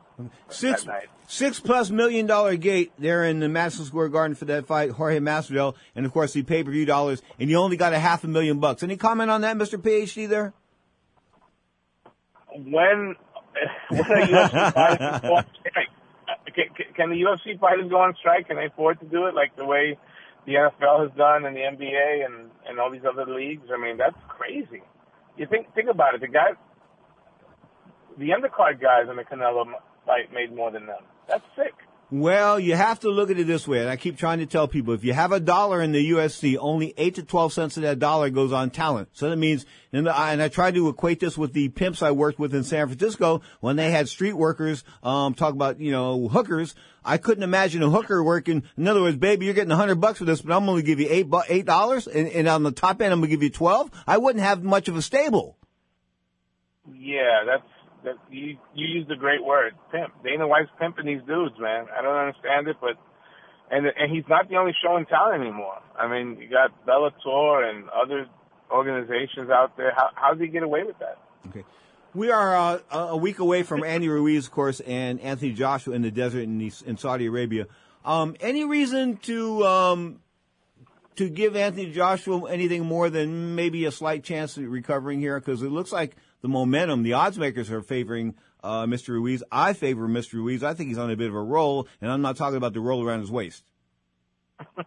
[0.48, 0.86] Six,
[1.26, 5.18] six plus million dollar gate there in the Madison Square Garden for that fight, Jorge
[5.18, 8.22] Masvidal, and of course the pay per view dollars, and you only got a half
[8.22, 8.82] a million bucks.
[8.82, 9.80] Any comment on that, Mr.
[9.80, 10.52] PhD there?
[12.54, 13.16] When
[13.90, 15.88] when a UFC fighter go on strike,
[16.28, 18.46] uh, can, can- can the UFC fighters go on strike?
[18.48, 19.98] Can they afford to do it like the way
[20.46, 23.68] the NFL has done and the NBA and and all these other leagues?
[23.72, 24.82] I mean, that's crazy.
[25.36, 26.20] You think think about it.
[26.20, 26.50] The guy,
[28.18, 29.64] the undercard guys in the Canelo
[30.06, 31.02] fight made more than them.
[31.28, 31.74] That's sick.
[32.12, 34.68] Well, you have to look at it this way, and I keep trying to tell
[34.68, 37.84] people, if you have a dollar in the UFC, only 8 to 12 cents of
[37.84, 39.08] that dollar goes on talent.
[39.14, 42.10] So that means, and I, and I tried to equate this with the pimps I
[42.10, 46.28] worked with in San Francisco when they had street workers, um, talk about, you know,
[46.28, 46.74] hookers.
[47.02, 50.18] I couldn't imagine a hooker working, in other words, baby, you're getting a hundred bucks
[50.18, 52.72] for this, but I'm only give you eight, bu- eight dollars, and, and on the
[52.72, 53.90] top end, I'm gonna give you 12.
[54.06, 55.56] I wouldn't have much of a stable.
[56.94, 57.71] Yeah, that's
[58.04, 58.16] that.
[58.30, 60.12] You you used a great word, pimp.
[60.24, 61.86] Dana White's pimping these dudes, man.
[61.96, 62.96] I don't understand it, but
[63.70, 65.80] and and he's not the only show in town anymore.
[65.98, 68.26] I mean, you got Bellator and other
[68.70, 69.92] organizations out there.
[69.94, 71.18] How how does he get away with that?
[71.48, 71.64] Okay.
[72.14, 76.02] We are uh, a week away from Andy Ruiz, of course, and Anthony Joshua in
[76.02, 77.66] the desert in, the, in Saudi Arabia.
[78.04, 80.20] Um, any reason to um,
[81.16, 85.40] to give Anthony Joshua anything more than maybe a slight chance at recovering here?
[85.40, 89.08] Because it looks like the momentum, the odds makers are favoring uh, Mr.
[89.08, 89.42] Ruiz.
[89.50, 90.34] I favor Mr.
[90.34, 90.62] Ruiz.
[90.62, 92.80] I think he's on a bit of a roll, and I'm not talking about the
[92.80, 93.64] roll around his waist.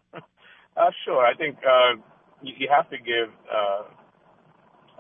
[0.77, 1.25] Uh, sure.
[1.25, 1.95] I think uh,
[2.41, 3.83] you, have to give uh,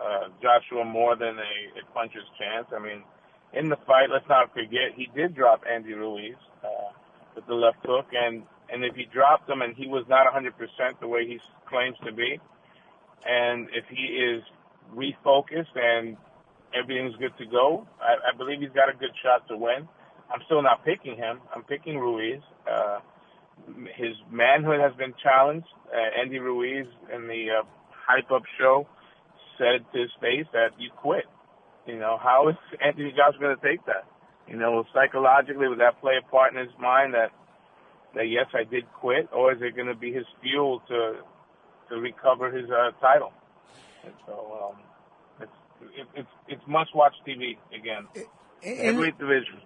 [0.01, 2.67] uh, Joshua more than a, a puncher's chance.
[2.73, 3.03] I mean,
[3.51, 6.93] in the fight, let's not forget he did drop Andy Ruiz uh,
[7.35, 10.53] with the left hook, and and if he dropped him and he was not 100%
[11.01, 12.39] the way he claims to be,
[13.27, 14.43] and if he is
[14.95, 16.15] refocused and
[16.77, 19.87] everything's good to go, I, I believe he's got a good shot to win.
[20.31, 21.39] I'm still not picking him.
[21.55, 22.41] I'm picking Ruiz.
[22.69, 22.99] Uh,
[23.95, 25.67] his manhood has been challenged.
[25.93, 28.87] Uh, Andy Ruiz in the uh, hype up show
[29.57, 31.25] said to his face that you quit.
[31.85, 34.05] You know, how is Anthony Joshua going to take that?
[34.47, 37.31] You know, psychologically, would that play a part in his mind that
[38.15, 41.17] that yes, I did quit, or is it going to be his fuel to
[41.89, 43.33] to recover his uh, title?
[44.03, 44.84] And so um,
[45.81, 48.07] it, it's it's must watch TV again.
[48.15, 49.61] and- Every division.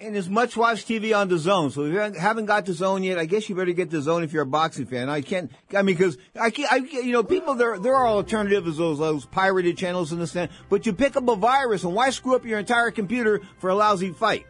[0.00, 1.70] And there's much watch TV on DAZN.
[1.70, 4.42] So if you haven't got DAZN yet, I guess you better get DAZN if you're
[4.42, 5.08] a boxing fan.
[5.08, 8.76] I can't, I mean, because I can't, I, you know, people, there, there are alternatives,
[8.76, 12.10] those, those pirated channels in the stand, but you pick up a virus and why
[12.10, 14.46] screw up your entire computer for a lousy fight?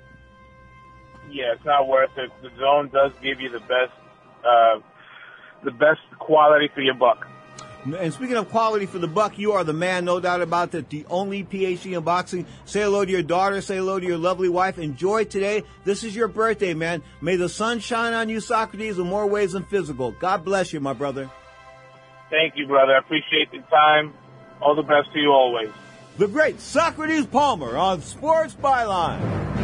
[1.31, 2.31] Yeah, it's not worth it.
[2.43, 3.93] DAZN does give you the best
[4.45, 4.81] uh,
[5.63, 7.27] the best quality for your buck.
[7.85, 10.89] And speaking of quality for the buck, you are the man, no doubt about that.
[10.89, 12.47] The only PhD in boxing.
[12.65, 13.61] Say hello to your daughter.
[13.61, 14.79] Say hello to your lovely wife.
[14.79, 15.65] Enjoy today.
[15.85, 17.03] This is your birthday, man.
[17.21, 20.13] May the sun shine on you, Socrates, in more ways than physical.
[20.13, 21.31] God bless you, my brother.
[22.31, 22.95] Thank you, brother.
[22.95, 24.15] I appreciate the time.
[24.63, 25.69] All the best to you always.
[26.17, 29.64] The great Socrates Palmer on Sports Byline.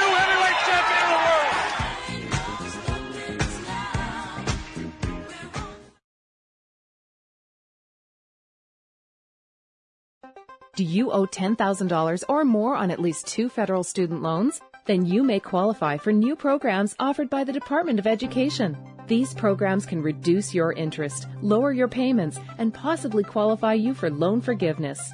[10.81, 14.59] Do you owe $10,000 or more on at least two federal student loans?
[14.85, 18.75] Then you may qualify for new programs offered by the Department of Education.
[19.05, 24.41] These programs can reduce your interest, lower your payments, and possibly qualify you for loan
[24.41, 25.13] forgiveness.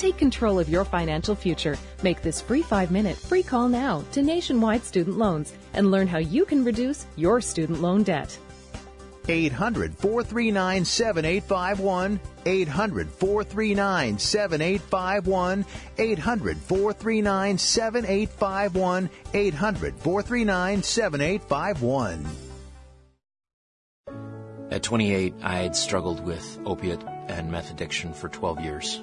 [0.00, 1.76] Take control of your financial future.
[2.02, 6.16] Make this free five minute free call now to Nationwide Student Loans and learn how
[6.16, 8.38] you can reduce your student loan debt.
[9.28, 12.18] 800 439 7851.
[12.46, 15.66] 800 439 7851.
[15.98, 19.10] 800 439 7851.
[19.34, 22.26] 800 439 7851.
[24.70, 29.02] At 28, I had struggled with opiate and meth addiction for 12 years.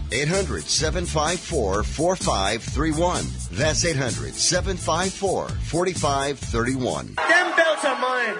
[0.11, 3.25] 800 754 4531.
[3.51, 7.05] That's 800 754 4531.
[7.15, 8.35] Them belts are mine.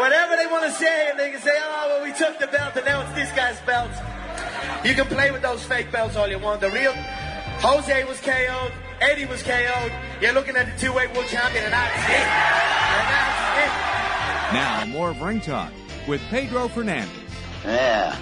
[0.00, 2.76] Whatever they want to say, and they can say, oh, well, we took the belt,
[2.76, 3.90] and now it's this guy's belt.
[4.84, 6.60] You can play with those fake belts all you want.
[6.60, 6.92] The real
[7.60, 9.92] Jose was KO'd, Eddie was KO'd.
[10.20, 12.26] You're looking at the two-weight world champion, and that's it.
[12.92, 14.52] And that's it.
[14.52, 15.72] Now, more of Ring Talk
[16.06, 17.10] with Pedro Fernandez.
[17.64, 18.16] Yeah.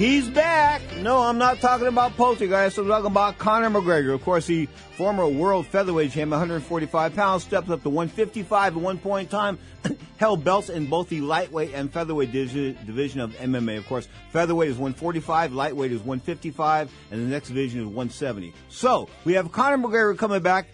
[0.00, 0.80] He's back.
[1.02, 2.78] No, I'm not talking about Poltergeist.
[2.78, 4.14] I'm talking about Conor McGregor.
[4.14, 4.64] Of course, the
[4.96, 9.58] former world featherweight champion, 145 pounds, stepped up to 155 at one point in time,
[10.16, 13.76] held belts in both the lightweight and featherweight division of MMA.
[13.76, 18.54] Of course, featherweight is 145, lightweight is 155, and the next division is 170.
[18.70, 20.68] So, we have Conor McGregor coming back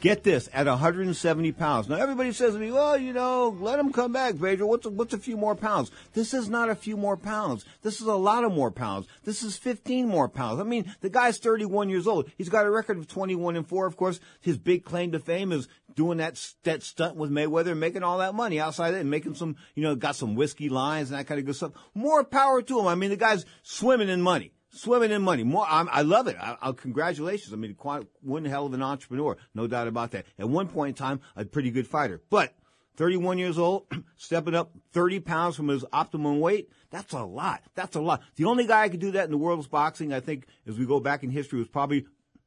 [0.00, 1.88] Get this, at 170 pounds.
[1.88, 4.66] Now everybody says to me, well, you know, let him come back, Pedro.
[4.66, 5.90] What's a, what's a few more pounds?
[6.12, 7.64] This is not a few more pounds.
[7.82, 9.06] This is a lot of more pounds.
[9.24, 10.60] This is 15 more pounds.
[10.60, 12.30] I mean, the guy's 31 years old.
[12.36, 13.86] He's got a record of 21 and 4.
[13.86, 17.80] Of course, his big claim to fame is doing that, that stunt with Mayweather and
[17.80, 21.10] making all that money outside it and making some, you know, got some whiskey lines
[21.10, 21.72] and that kind of good stuff.
[21.94, 22.86] More power to him.
[22.86, 25.44] I mean, the guy's swimming in money swimming in money.
[25.44, 26.36] More, I'm, i love it.
[26.40, 27.52] I, I, congratulations.
[27.52, 30.26] I mean, quite, one hell of an entrepreneur, no doubt about that.
[30.38, 32.54] At one point in time, a pretty good fighter, but
[32.96, 36.70] 31 years old, stepping up 30 pounds from his optimum weight.
[36.90, 37.62] That's a lot.
[37.74, 38.22] That's a lot.
[38.36, 40.86] The only guy I could do that in the world's boxing, I think, as we
[40.86, 42.06] go back in history, was probably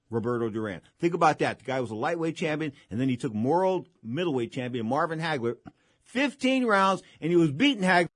[0.10, 0.82] Roberto Duran.
[1.00, 1.60] Think about that.
[1.60, 5.58] The guy was a lightweight champion, and then he took world middleweight champion Marvin Hagler,
[6.04, 8.10] 15 rounds, and he was beating Hagler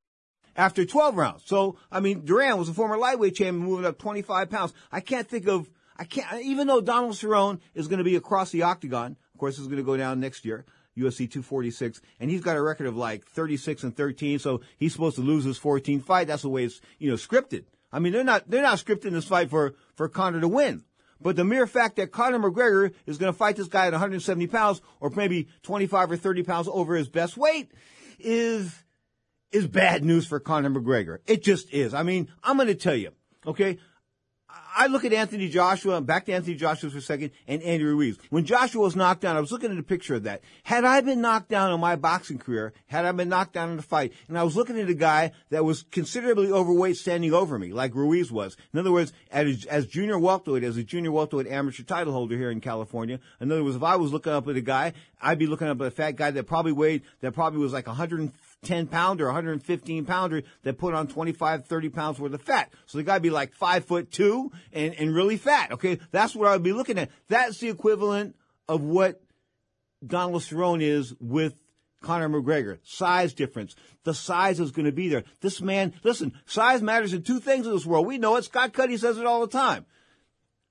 [0.55, 1.43] after 12 rounds.
[1.45, 4.73] So, I mean, Duran was a former lightweight champion moving up 25 pounds.
[4.91, 8.51] I can't think of, I can't, even though Donald Cerrone is going to be across
[8.51, 10.65] the octagon, of course, is going to go down next year.
[10.97, 15.15] UFC 246, and he's got a record of like 36 and 13, so he's supposed
[15.15, 16.27] to lose his 14th fight.
[16.27, 17.65] That's the way it's, you know, scripted.
[17.91, 20.83] I mean, they're not, they're not scripting this fight for, for Conor to win.
[21.21, 24.47] But the mere fact that Conor McGregor is going to fight this guy at 170
[24.47, 27.71] pounds or maybe 25 or 30 pounds over his best weight
[28.19, 28.82] is,
[29.53, 31.19] is bad news for Conor McGregor.
[31.27, 31.93] It just is.
[31.93, 33.11] I mean, I'm going to tell you,
[33.45, 33.77] okay?
[34.75, 38.17] I look at Anthony Joshua, back to Anthony Joshua for a second, and Andy Ruiz.
[38.29, 40.41] When Joshua was knocked down, I was looking at a picture of that.
[40.63, 43.79] Had I been knocked down in my boxing career, had I been knocked down in
[43.79, 47.59] a fight, and I was looking at a guy that was considerably overweight standing over
[47.59, 48.57] me, like Ruiz was.
[48.73, 52.51] In other words, as, as junior welterweight, as a junior welterweight amateur title holder here
[52.51, 53.19] in California.
[53.39, 55.79] In other words, if I was looking up at a guy, I'd be looking up
[55.81, 60.05] at a fat guy that probably weighed, that probably was like 150 10 pounder, 115
[60.05, 62.71] pounder that put on 25, 30 pounds worth of fat.
[62.85, 65.71] So the guy be like five foot two and, and really fat.
[65.73, 65.99] Okay.
[66.11, 67.09] That's what I would be looking at.
[67.27, 68.35] That's the equivalent
[68.67, 69.21] of what
[70.05, 71.55] Donald Cerrone is with
[72.01, 72.79] Conor McGregor.
[72.83, 73.75] Size difference.
[74.03, 75.23] The size is going to be there.
[75.41, 78.05] This man, listen, size matters in two things in this world.
[78.05, 78.43] We know it.
[78.43, 79.85] Scott Cuddy says it all the time.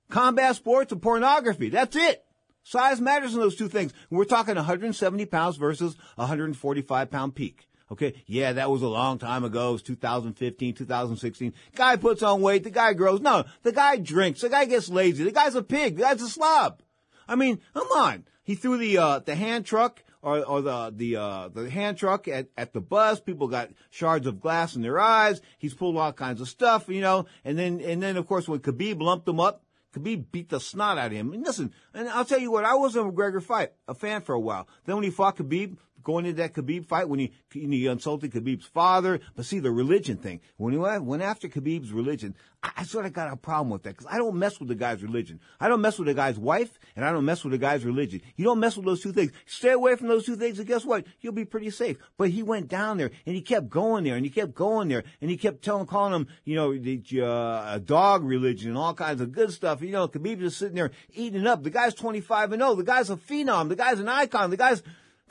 [0.09, 1.69] Combat sports and pornography.
[1.69, 2.23] That's it.
[2.63, 3.93] Size matters in those two things.
[4.09, 7.67] We're talking 170 pounds versus 145 pound peak.
[7.93, 8.15] Okay.
[8.25, 9.69] Yeah, that was a long time ago.
[9.69, 11.53] It was 2015, 2016.
[11.75, 12.63] Guy puts on weight.
[12.63, 13.21] The guy grows.
[13.21, 14.41] No, the guy drinks.
[14.41, 15.23] The guy gets lazy.
[15.23, 15.97] The guy's a pig.
[15.97, 16.81] The guy's a slob.
[17.27, 18.25] I mean, come on.
[18.41, 22.27] He threw the, uh, the hand truck or, or the, the, uh, the hand truck
[22.27, 23.19] at, at the bus.
[23.19, 25.39] People got shards of glass in their eyes.
[25.59, 28.59] He's pulled all kinds of stuff, you know, and then, and then of course when
[28.59, 29.63] Khabib lumped him up,
[29.93, 31.31] Khabib beat the snot out of him.
[31.31, 34.33] And listen, and I'll tell you what, I was a McGregor fight, a fan for
[34.33, 34.67] a while.
[34.85, 38.65] Then when he fought Khabib, going into that Khabib fight when he, he insulted Khabib's
[38.65, 39.19] father.
[39.35, 43.13] But see, the religion thing, when he went after Khabib's religion, I, I sort of
[43.13, 45.39] got a problem with that because I don't mess with the guy's religion.
[45.59, 48.21] I don't mess with the guy's wife and I don't mess with the guy's religion.
[48.35, 49.31] You don't mess with those two things.
[49.45, 51.05] Stay away from those two things and guess what?
[51.21, 51.97] You'll be pretty safe.
[52.17, 55.03] But he went down there and he kept going there and he kept going there
[55.21, 58.93] and he kept telling, calling him, you know, the, uh, a dog religion and all
[58.93, 59.81] kinds of good stuff.
[59.81, 61.63] You know, Khabib just sitting there eating it up.
[61.63, 62.75] The guy's 25 and 0.
[62.75, 63.69] The guy's a phenom.
[63.69, 64.49] The guy's an icon.
[64.49, 64.83] The guy's,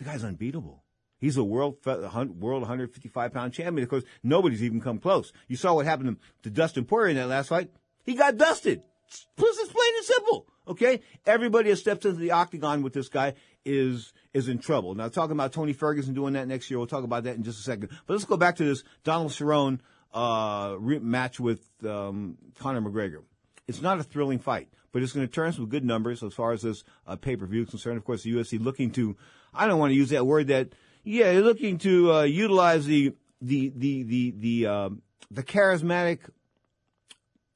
[0.02, 0.82] the guy's unbeatable.
[1.18, 3.84] He's a world world 155 pound champion.
[3.84, 5.32] Of course, nobody's even come close.
[5.46, 7.70] You saw what happened to Dustin Poirier in that last fight.
[8.04, 8.82] He got dusted.
[9.08, 10.46] It's plain and simple.
[10.66, 13.34] Okay, everybody that steps into the octagon with this guy
[13.64, 14.94] is is in trouble.
[14.94, 17.60] Now, talking about Tony Ferguson doing that next year, we'll talk about that in just
[17.60, 17.90] a second.
[18.06, 19.80] But let's go back to this Donald Cerrone
[20.12, 23.22] uh, match with um, Conor McGregor.
[23.68, 26.52] it's not a thrilling fight, but it's going to turn some good numbers as far
[26.52, 27.96] as this uh, pay per view is concerned.
[27.96, 29.16] Of course, the UFC looking to,
[29.52, 30.70] I don't want to use that word that,
[31.04, 36.20] yeah, they're looking to uh, utilize the the the the the um, the charismatic,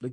[0.01, 0.12] the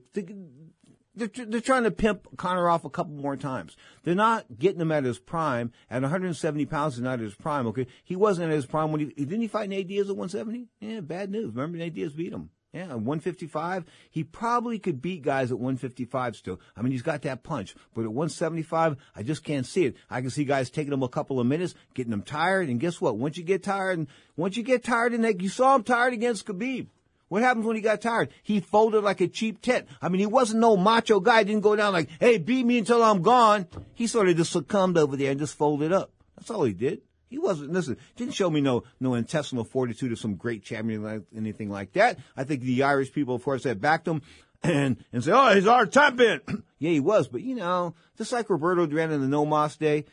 [1.16, 3.78] they're, they're trying to pimp Conor off a couple more times.
[4.04, 5.72] They're not getting him at his prime.
[5.90, 7.68] At 170 pounds, he's not at his prime.
[7.68, 10.68] Okay, he wasn't at his prime when he didn't he fight Nate Diaz at 170.
[10.80, 11.54] Yeah, bad news.
[11.54, 12.50] Remember Nate Diaz beat him.
[12.74, 13.86] Yeah, 155.
[14.10, 16.60] He probably could beat guys at 155 still.
[16.76, 17.76] I mean, he's got that punch.
[17.94, 19.96] But at 175, I just can't see it.
[20.10, 22.70] I can see guys taking him a couple of minutes, getting them tired.
[22.70, 23.18] And guess what?
[23.18, 26.48] Once you get tired, and once you get tired, and you saw him tired against
[26.48, 26.88] Khabib.
[27.30, 28.30] What happens when he got tired?
[28.42, 29.88] He folded like a cheap tent.
[30.02, 31.40] I mean, he wasn't no macho guy.
[31.40, 33.68] He didn't go down like, hey, beat me until I'm gone.
[33.94, 36.12] He sort of just succumbed over there and just folded up.
[36.36, 37.02] That's all he did.
[37.34, 41.24] He wasn't, listen, didn't show me no, no intestinal fortitude or some great champion like
[41.36, 42.20] anything like that.
[42.38, 44.22] I think the Irish people, of course, had backed him
[44.64, 46.42] and, and say, oh, he's our champion.
[46.78, 50.06] yeah, he was, but you know, just like Roberto Duran in the No Mas day,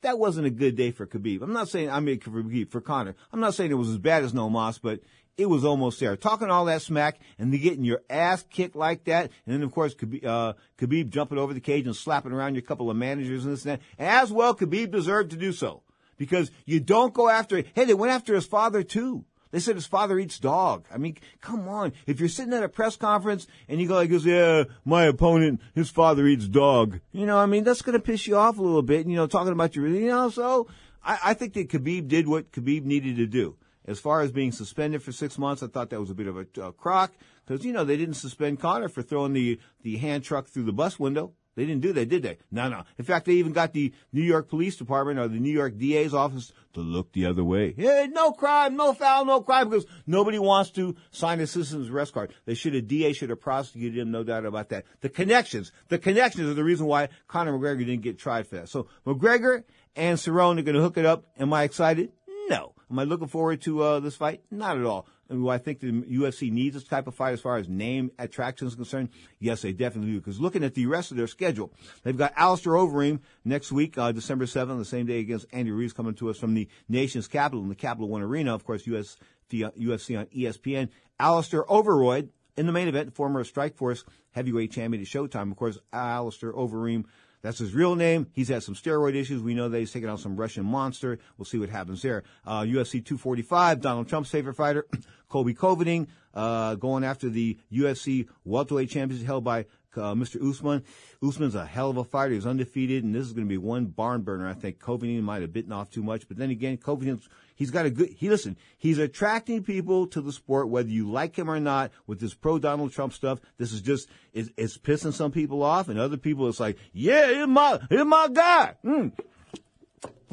[0.00, 1.42] that wasn't a good day for Khabib.
[1.42, 3.16] I'm not saying, I mean, for Khabib, for Conor.
[3.34, 5.00] I'm not saying it was as bad as No Mas, but
[5.36, 6.16] it was almost there.
[6.16, 9.30] Talking all that smack and getting your ass kicked like that.
[9.44, 12.62] And then, of course, Khabib, uh, Khabib jumping over the cage and slapping around your
[12.62, 13.80] couple of managers and this and that.
[13.98, 15.82] As well, Khabib deserved to do so
[16.20, 17.56] because you don't go after.
[17.56, 17.68] it.
[17.74, 19.24] Hey, they went after his father too.
[19.52, 20.86] They said his father eats dog.
[20.92, 21.94] I mean, come on.
[22.06, 25.88] If you're sitting at a press conference and you go like, "Yeah, my opponent, his
[25.88, 28.82] father eats dog," you know, I mean, that's going to piss you off a little
[28.82, 29.06] bit.
[29.06, 30.68] You know, talking about your, you know, so
[31.02, 33.56] I, I think that Khabib did what Khabib needed to do.
[33.86, 36.36] As far as being suspended for six months, I thought that was a bit of
[36.36, 37.12] a uh, crock
[37.46, 40.72] because you know they didn't suspend Conor for throwing the the hand truck through the
[40.72, 41.32] bus window.
[41.56, 42.38] They didn't do that, did they?
[42.50, 42.84] No, no.
[42.96, 46.14] In fact, they even got the New York Police Department or the New York DA's
[46.14, 47.74] office to look the other way.
[47.76, 52.14] Hey, no crime, no foul, no crime, because nobody wants to sign a citizen's arrest
[52.14, 52.32] card.
[52.46, 54.84] They should have, DA should have prosecuted him, no doubt about that.
[55.00, 58.68] The connections, the connections are the reason why Conor McGregor didn't get tried for that.
[58.68, 59.64] So McGregor
[59.96, 61.24] and Cerrone are going to hook it up.
[61.38, 62.12] Am I excited?
[62.48, 62.74] No.
[62.90, 64.42] Am I looking forward to uh, this fight?
[64.50, 65.06] Not at all.
[65.30, 68.66] Do I think the UFC needs this type of fight as far as name attraction
[68.66, 69.10] is concerned?
[69.38, 70.18] Yes, they definitely do.
[70.18, 71.72] Because looking at the rest of their schedule,
[72.02, 75.92] they've got Alistair Overeem next week, uh, December 7th, the same day against Andy Ruiz
[75.92, 78.54] coming to us from the nation's capital in the Capital One Arena.
[78.54, 79.16] Of course, US,
[79.50, 80.88] the, uh, UFC on ESPN.
[81.18, 85.50] Alistair Overeem in the main event, former Strikeforce heavyweight champion at Showtime.
[85.50, 87.04] Of course, Alistair Overeem
[87.42, 88.26] that's his real name.
[88.32, 89.42] He's had some steroid issues.
[89.42, 91.18] We know that he's taken out some Russian monster.
[91.38, 92.22] We'll see what happens there.
[92.46, 94.86] Uh, UFC 245, Donald Trump's favorite fighter,
[95.28, 99.66] Colby Covington, uh, going after the UFC welterweight championship held by
[99.96, 100.42] uh, Mr.
[100.42, 100.84] Usman.
[101.22, 102.34] Usman's a hell of a fighter.
[102.34, 104.48] He's undefeated, and this is going to be one barn burner.
[104.48, 107.86] I think Covington might have bitten off too much, but then again, Covington's he's got
[107.86, 108.10] a good.
[108.10, 108.56] He listen.
[108.78, 111.92] He's attracting people to the sport, whether you like him or not.
[112.06, 115.88] With this pro Donald Trump stuff, this is just it's, it's pissing some people off,
[115.88, 118.74] and other people it's like, yeah, he's my he's my guy.
[118.84, 119.12] Mm.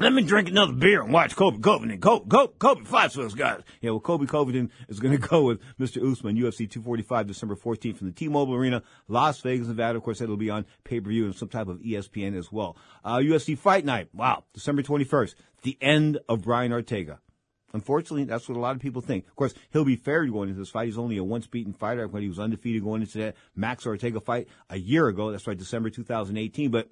[0.00, 2.00] Let me drink another beer and watch Colby Covington.
[2.00, 3.62] Kobe, Kobe, Kobe fights those guys.
[3.80, 6.00] Yeah, well, Kobe Covington is going to go with Mr.
[6.00, 9.98] Usman, UFC 245, December 14th from the T-Mobile Arena, Las Vegas, Nevada.
[9.98, 12.76] Of course, that'll be on pay-per-view and some type of ESPN as well.
[13.04, 14.08] Uh, UFC Fight Night.
[14.14, 14.44] Wow.
[14.54, 15.34] December 21st.
[15.62, 17.18] The end of Brian Ortega.
[17.74, 19.26] Unfortunately, that's what a lot of people think.
[19.26, 20.86] Of course, he'll be fair going into this fight.
[20.86, 24.20] He's only a once beaten fighter, When he was undefeated going into that Max Ortega
[24.20, 25.32] fight a year ago.
[25.32, 26.70] That's right, December 2018.
[26.70, 26.88] But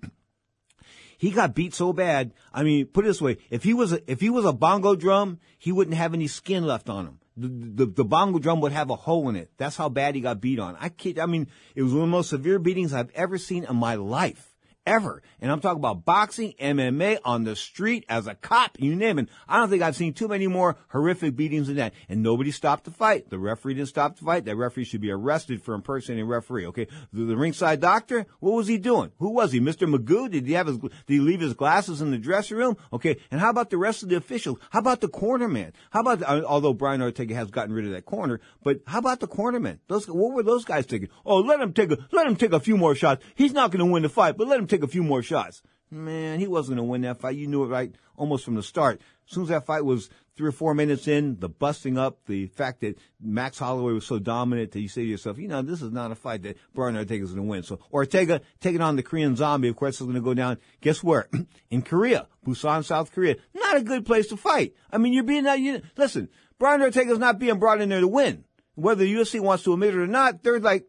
[1.19, 2.33] he got beat so bad.
[2.53, 4.97] I mean, put it this way: if he was a, if he was a bongo
[4.97, 7.19] drum, he wouldn't have any skin left on him.
[7.37, 9.51] The, the, the bongo drum would have a hole in it.
[9.59, 10.77] That's how bad he got beat on.
[10.81, 11.19] I kid.
[11.19, 13.95] I mean, it was one of the most severe beatings I've ever seen in my
[13.97, 14.56] life
[14.87, 15.23] ever.
[15.41, 19.29] And I'm talking about boxing, MMA, on the street, as a cop, you name it.
[19.49, 21.93] I don't think I've seen too many more horrific beatings than that.
[22.09, 23.29] And nobody stopped the fight.
[23.29, 24.45] The referee didn't stop the fight.
[24.45, 26.87] That referee should be arrested for impersonating a referee, okay?
[27.13, 29.13] The, the ringside doctor, what was he doing?
[29.19, 29.61] Who was he?
[29.61, 29.93] Mr.
[29.93, 30.31] Magoo?
[30.31, 32.77] Did he have his, did he leave his glasses in the dressing room?
[32.93, 33.17] Okay.
[33.31, 34.59] And how about the rest of the officials?
[34.71, 35.73] How about the corner man?
[35.91, 39.21] How about, uh, although Brian Ortega has gotten rid of that corner, but how about
[39.21, 39.81] the corner man?
[39.89, 41.11] Those, what were those guys thinking?
[41.25, 43.25] Oh, let him take a, let him take a few more shots.
[43.35, 45.63] He's not going to win the fight, but let him take a few more shots.
[45.91, 47.37] Man, he wasn't going to win that fight.
[47.37, 49.01] You knew it right almost from the start.
[49.29, 52.47] As soon as that fight was three or four minutes in, the busting up, the
[52.49, 55.83] fact that Max Holloway was so dominant that you say to yourself, you know, this
[55.83, 57.63] is not a fight that Brian Ortega's going to win.
[57.63, 60.59] So Ortega taking on the Korean Zombie, of course, is going to go down.
[60.81, 61.29] Guess where?
[61.71, 63.37] in Korea, Busan, South Korea.
[63.55, 64.75] Not a good place to fight.
[64.93, 66.29] I mean, you're being you, listen.
[66.59, 68.45] Brian Ortega's not being brought in there to win.
[68.75, 70.87] Whether the UFC wants to admit it or not, they're like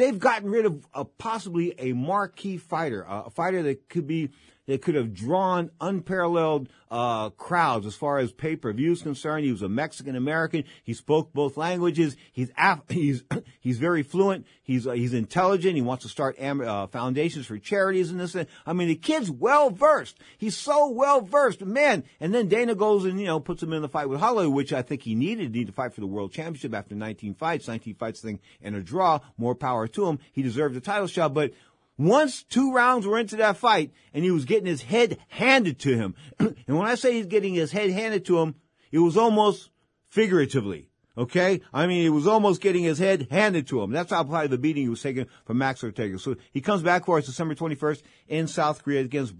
[0.00, 4.30] they've gotten rid of a, possibly a marquee fighter, uh, a fighter that could be
[4.70, 9.44] that could have drawn unparalleled uh, crowds as far as pay per view is concerned.
[9.44, 10.64] He was a Mexican American.
[10.84, 12.16] He spoke both languages.
[12.32, 13.24] He's af- he's
[13.60, 14.46] he's very fluent.
[14.62, 15.74] He's uh, he's intelligent.
[15.74, 18.36] He wants to start am- uh, foundations for charities and this.
[18.36, 20.18] And, I mean, the kid's well versed.
[20.38, 22.04] He's so well versed, man.
[22.20, 24.72] And then Dana goes and you know puts him in the fight with Holloway, which
[24.72, 25.52] I think he needed.
[25.52, 27.66] Need to fight for the world championship after 19 fights.
[27.66, 29.18] 19 fights thing and a draw.
[29.36, 30.20] More power to him.
[30.30, 31.52] He deserved a title shot, but
[32.00, 35.94] once two rounds were into that fight and he was getting his head handed to
[35.94, 36.14] him.
[36.38, 38.54] and when I say he's getting his head handed to him,
[38.90, 39.70] it was almost
[40.08, 40.88] figuratively.
[41.18, 41.60] Okay?
[41.74, 43.90] I mean, he was almost getting his head handed to him.
[43.90, 46.18] That's how probably the beating he was taking from Max Ortega.
[46.18, 49.34] So he comes back for us December 21st in South Korea against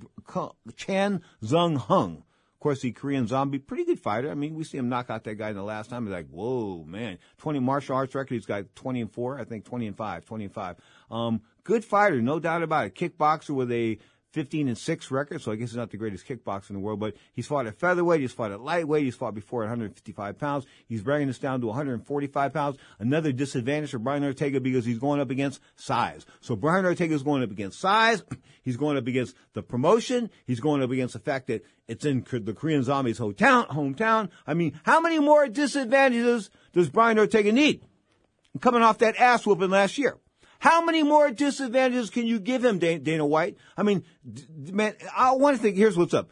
[0.77, 2.25] Chan Sung Jung.
[2.61, 4.31] Of course, the Korean zombie, pretty good fighter.
[4.31, 6.05] I mean, we see him knock out that guy in the last time.
[6.05, 7.17] He's like, whoa, man.
[7.39, 8.35] 20 martial arts record.
[8.35, 10.77] He's got 20 and 4, I think 20 and 5, 20 and 5.
[11.11, 12.95] Um, good fighter, no doubt about it.
[12.95, 13.99] Kickboxer with a
[14.33, 17.01] 15 and 6 record, so I guess he's not the greatest kickboxer in the world,
[17.01, 20.67] but he's fought at featherweight, he's fought at lightweight, he's fought before at 155 pounds.
[20.87, 22.79] He's bringing this down to 145 pounds.
[23.01, 26.27] Another disadvantage for Brian Ortega because he's going up against size.
[26.41, 28.23] So Brian Ortega is going up against size.
[28.63, 30.29] He's going up against the promotion.
[30.47, 33.67] He's going up against the fact that it's in the Korean Zombies hometown.
[33.69, 34.29] hometown.
[34.47, 37.83] I mean, how many more disadvantages does Brian Ortega need?
[38.61, 40.19] Coming off that ass whooping last year.
[40.61, 43.57] How many more disadvantages can you give him, Dana White?
[43.79, 44.05] I mean,
[44.55, 46.31] man, I want to think, here's what's up.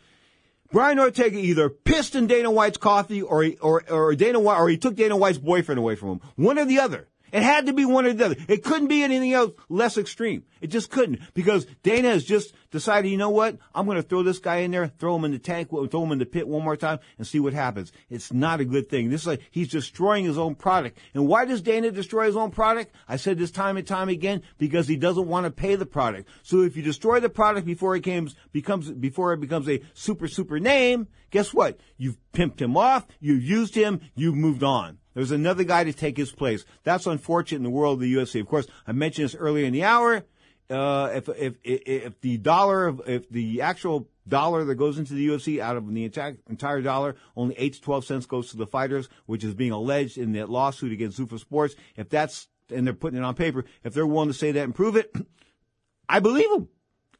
[0.70, 4.68] Brian Ortega either pissed in Dana White's coffee or, he, or, or Dana White, or
[4.68, 6.20] he took Dana White's boyfriend away from him.
[6.36, 7.08] One or the other.
[7.32, 8.36] It had to be one or the other.
[8.48, 10.44] It couldn't be anything else less extreme.
[10.60, 13.58] It just couldn't because Dana has just decided, you know what?
[13.74, 16.12] I'm going to throw this guy in there, throw him in the tank, throw him
[16.12, 17.92] in the pit one more time and see what happens.
[18.10, 19.10] It's not a good thing.
[19.10, 20.98] This is like he's destroying his own product.
[21.14, 22.94] And why does Dana destroy his own product?
[23.06, 26.28] I said this time and time again because he doesn't want to pay the product.
[26.42, 30.28] So if you destroy the product before it becomes, becomes before it becomes a super
[30.28, 31.78] super name, guess what?
[31.96, 34.98] You've pimped him off, you've used him, you've moved on.
[35.18, 36.64] There's another guy to take his place.
[36.84, 38.40] That's unfortunate in the world of the UFC.
[38.40, 40.22] Of course, I mentioned this earlier in the hour.
[40.70, 45.58] Uh, if, if, if, the dollar, if the actual dollar that goes into the UFC
[45.58, 49.42] out of the entire dollar, only 8 to 12 cents goes to the fighters, which
[49.42, 51.74] is being alleged in that lawsuit against Zuffa Sports.
[51.96, 54.72] If that's, and they're putting it on paper, if they're willing to say that and
[54.72, 55.12] prove it,
[56.08, 56.68] I believe them.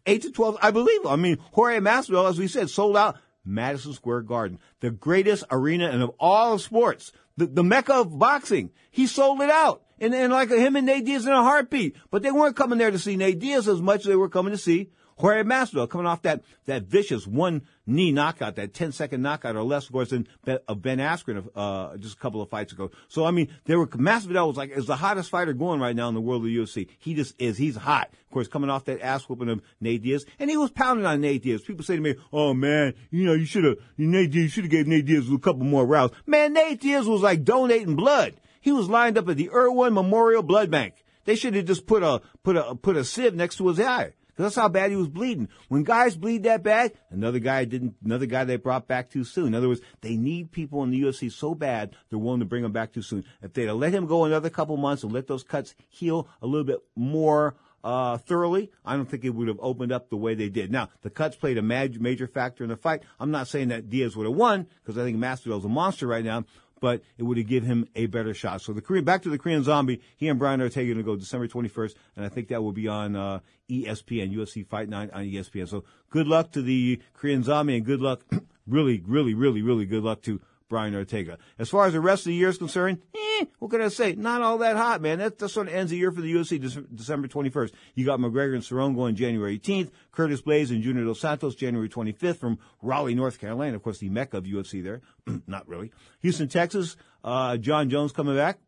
[0.07, 1.11] 8 to 12, I believe them.
[1.11, 5.91] I mean, Jorge Masvidal, as we said, sold out Madison Square Garden, the greatest arena
[5.91, 8.71] in of all sports the, the mecca of boxing.
[8.91, 9.83] He sold it out.
[10.01, 11.97] And, and like him and Nate Diaz in a heartbeat.
[12.11, 14.53] But they weren't coming there to see Nate Diaz as much as they were coming
[14.53, 19.23] to see Jorge Masvidal coming off that, that vicious one knee knockout, that 10 second
[19.23, 20.29] knockout or less, of course, than
[20.69, 22.91] of Ben Askren, uh, just a couple of fights ago.
[23.09, 26.09] So, I mean, there were, Masvidal was like, is the hottest fighter going right now
[26.09, 26.89] in the world of the UFC.
[26.99, 27.59] He just is.
[27.59, 28.11] He's hot.
[28.29, 30.25] Of course, coming off that ass whooping of Nate Diaz.
[30.39, 31.63] And he was pounding on Nate Diaz.
[31.63, 34.71] People say to me, oh man, you know, you should have, Nate Diaz, should have
[34.71, 36.13] gave Nate Diaz a couple more rounds.
[36.27, 38.35] Man, Nate Diaz was like donating blood.
[38.61, 40.95] He was lined up at the Irwin Memorial Blood Bank.
[41.25, 44.13] They should have just put a, put a, put a sieve next to his eye.
[44.39, 45.49] That's how bad he was bleeding.
[45.69, 49.49] When guys bleed that bad, another guy didn't, another guy they brought back too soon.
[49.49, 52.65] In other words, they need people in the UFC so bad, they're willing to bring
[52.65, 53.25] him back too soon.
[53.43, 56.47] If they'd have let him go another couple months and let those cuts heal a
[56.47, 60.35] little bit more, uh, thoroughly, I don't think it would have opened up the way
[60.35, 60.73] they did.
[60.73, 63.03] Now, the cuts played a major, major factor in the fight.
[63.21, 66.25] I'm not saying that Diaz would have won, because I think Masvidal's a monster right
[66.25, 66.45] now,
[66.81, 68.61] but it would have given him a better shot.
[68.61, 71.17] So the Korean, back to the Korean Zombie, he and Brian Ortega going to go
[71.17, 75.25] December 21st, and I think that will be on uh, ESPN, UFC Fight Night on
[75.25, 75.69] ESPN.
[75.69, 78.23] So good luck to the Korean Zombie, and good luck,
[78.67, 81.39] really, really, really, really good luck to Brian Ortega.
[81.59, 84.15] As far as the rest of the year is concerned, eh, what can I say?
[84.15, 85.19] Not all that hot, man.
[85.19, 86.61] That, that sort of ends the year for the UFC
[86.95, 87.73] December 21st.
[87.95, 91.89] You got McGregor and Cerrone going January 18th, Curtis Blaydes and Junior Dos Santos January
[91.89, 93.77] 25th from Raleigh, North Carolina.
[93.77, 95.01] Of course, the mecca of UFC there.
[95.47, 95.91] Not really.
[96.21, 98.59] Houston, Texas, uh, Jon Jones coming back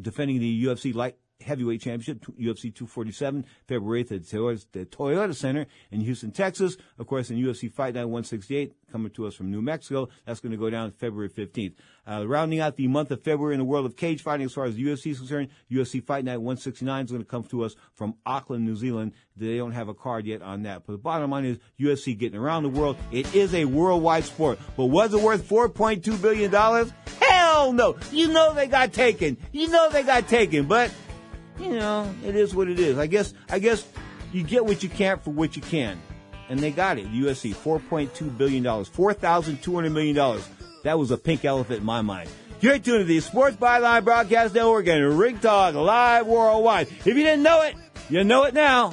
[0.00, 6.00] defending the UFC light heavyweight championship, UFC 247, February 8th at the Toyota Center in
[6.00, 6.76] Houston, Texas.
[6.98, 10.08] Of course, in UFC Fight Night 168, coming to us from New Mexico.
[10.26, 11.74] That's going to go down February 15th.
[12.06, 14.64] Uh, rounding out the month of February in the world of cage fighting as far
[14.64, 17.76] as the UFC is concerned, UFC Fight Night 169 is going to come to us
[17.94, 19.12] from Auckland, New Zealand.
[19.36, 20.82] They don't have a card yet on that.
[20.86, 22.96] But the bottom line is UFC getting around the world.
[23.10, 24.58] It is a worldwide sport.
[24.76, 26.50] But was it worth $4.2 billion?
[27.20, 27.96] Hell no.
[28.10, 29.36] You know they got taken.
[29.52, 30.66] You know they got taken.
[30.66, 30.92] But
[31.58, 32.98] you know, it is what it is.
[32.98, 33.86] I guess, I guess
[34.32, 36.00] you get what you can for what you can.
[36.48, 37.10] And they got it.
[37.12, 40.42] UFC, $4.2 billion, $4,200 million.
[40.84, 42.28] That was a pink elephant in my mind.
[42.60, 46.88] You're tuned to the Sports Byline Broadcast Network and Ring Talk live worldwide.
[46.88, 47.74] If you didn't know it,
[48.08, 48.92] you know it now.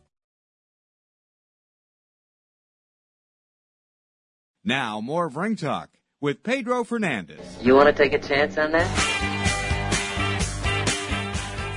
[4.63, 5.89] Now, more of Ring Talk
[6.19, 7.39] with Pedro Fernandez.
[7.61, 8.87] You want to take a chance on that?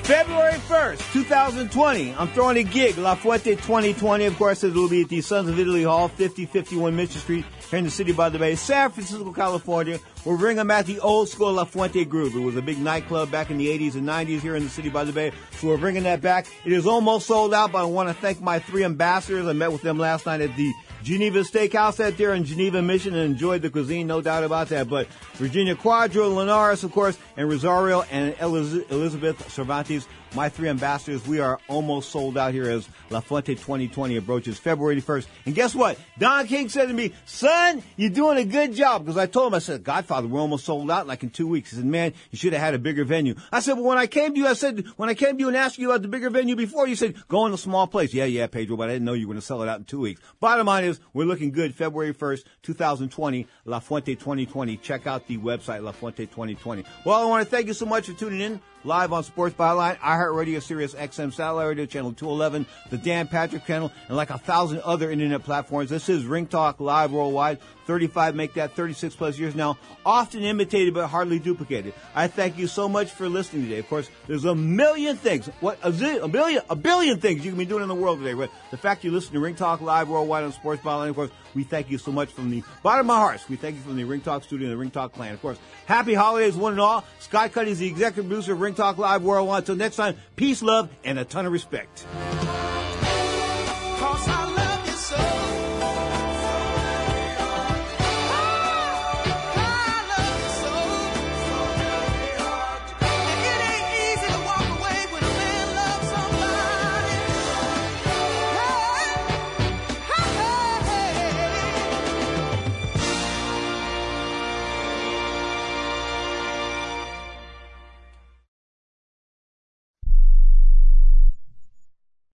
[0.04, 2.14] February 1st, 2020.
[2.14, 4.26] I'm throwing a gig, La Fuente 2020.
[4.26, 7.78] Of course, it will be at the Sons of Italy Hall, 5051 Mission Street, here
[7.78, 9.98] in the city by the Bay, San Francisco, California.
[10.24, 12.34] We're bringing back the old school La Fuente Groove.
[12.34, 14.88] It was a big nightclub back in the 80s and 90s here in the city
[14.88, 15.32] by the Bay.
[15.58, 16.46] So we're bringing that back.
[16.64, 19.46] It is almost sold out, but I want to thank my three ambassadors.
[19.46, 23.14] I met with them last night at the Geneva Steakhouse out there in Geneva, Mission,
[23.14, 24.88] and enjoyed the cuisine, no doubt about that.
[24.88, 31.26] But Virginia Quadro, Linares, of course, and Rosario and Eliz- Elizabeth Cervantes, my three ambassadors,
[31.26, 35.26] we are almost sold out here as La Fuente 2020 approaches February 1st.
[35.46, 35.98] And guess what?
[36.18, 39.04] Don King said to me, son, you're doing a good job.
[39.04, 41.70] Because I told him, I said, Godfather, we're almost sold out like in two weeks.
[41.70, 43.34] He said, man, you should have had a bigger venue.
[43.52, 45.48] I said, well, when I came to you, I said, when I came to you
[45.48, 48.12] and asked you about the bigger venue before, you said, go in a small place.
[48.12, 49.84] Yeah, yeah, Pedro, but I didn't know you were going to sell it out in
[49.84, 50.20] two weeks.
[50.40, 54.76] Bottom line is, we're looking good February 1st, 2020, La Fuente 2020.
[54.78, 56.84] Check out the website, La Fuente 2020.
[57.04, 59.98] Well, I want to thank you so much for tuning in live on Sports Byline,
[59.98, 64.80] iHeartRadio, Sirius XM Satellite Radio, Channel 211, the Dan Patrick Channel, and like a thousand
[64.80, 65.90] other internet platforms.
[65.90, 67.58] This is Ring Talk Live Worldwide.
[67.86, 71.94] 35 make that 36 plus years now, often imitated but hardly duplicated.
[72.14, 73.78] I thank you so much for listening today.
[73.78, 77.50] Of course, there's a million things, what, a, zillion, a billion, a billion things you
[77.50, 78.34] can be doing in the world today.
[78.34, 81.30] But the fact you listen to Ring Talk Live Worldwide on Sports Byline, of course,
[81.54, 83.48] we thank you so much from the bottom of my hearts.
[83.48, 85.34] We thank you from the Ring Talk studio and the Ring Talk clan.
[85.34, 87.04] Of course, happy holidays one and all.
[87.20, 89.62] Scott Cuddy is the executive producer of Ring Talk Live Worldwide.
[89.62, 92.06] Until next time, peace, love, and a ton of respect.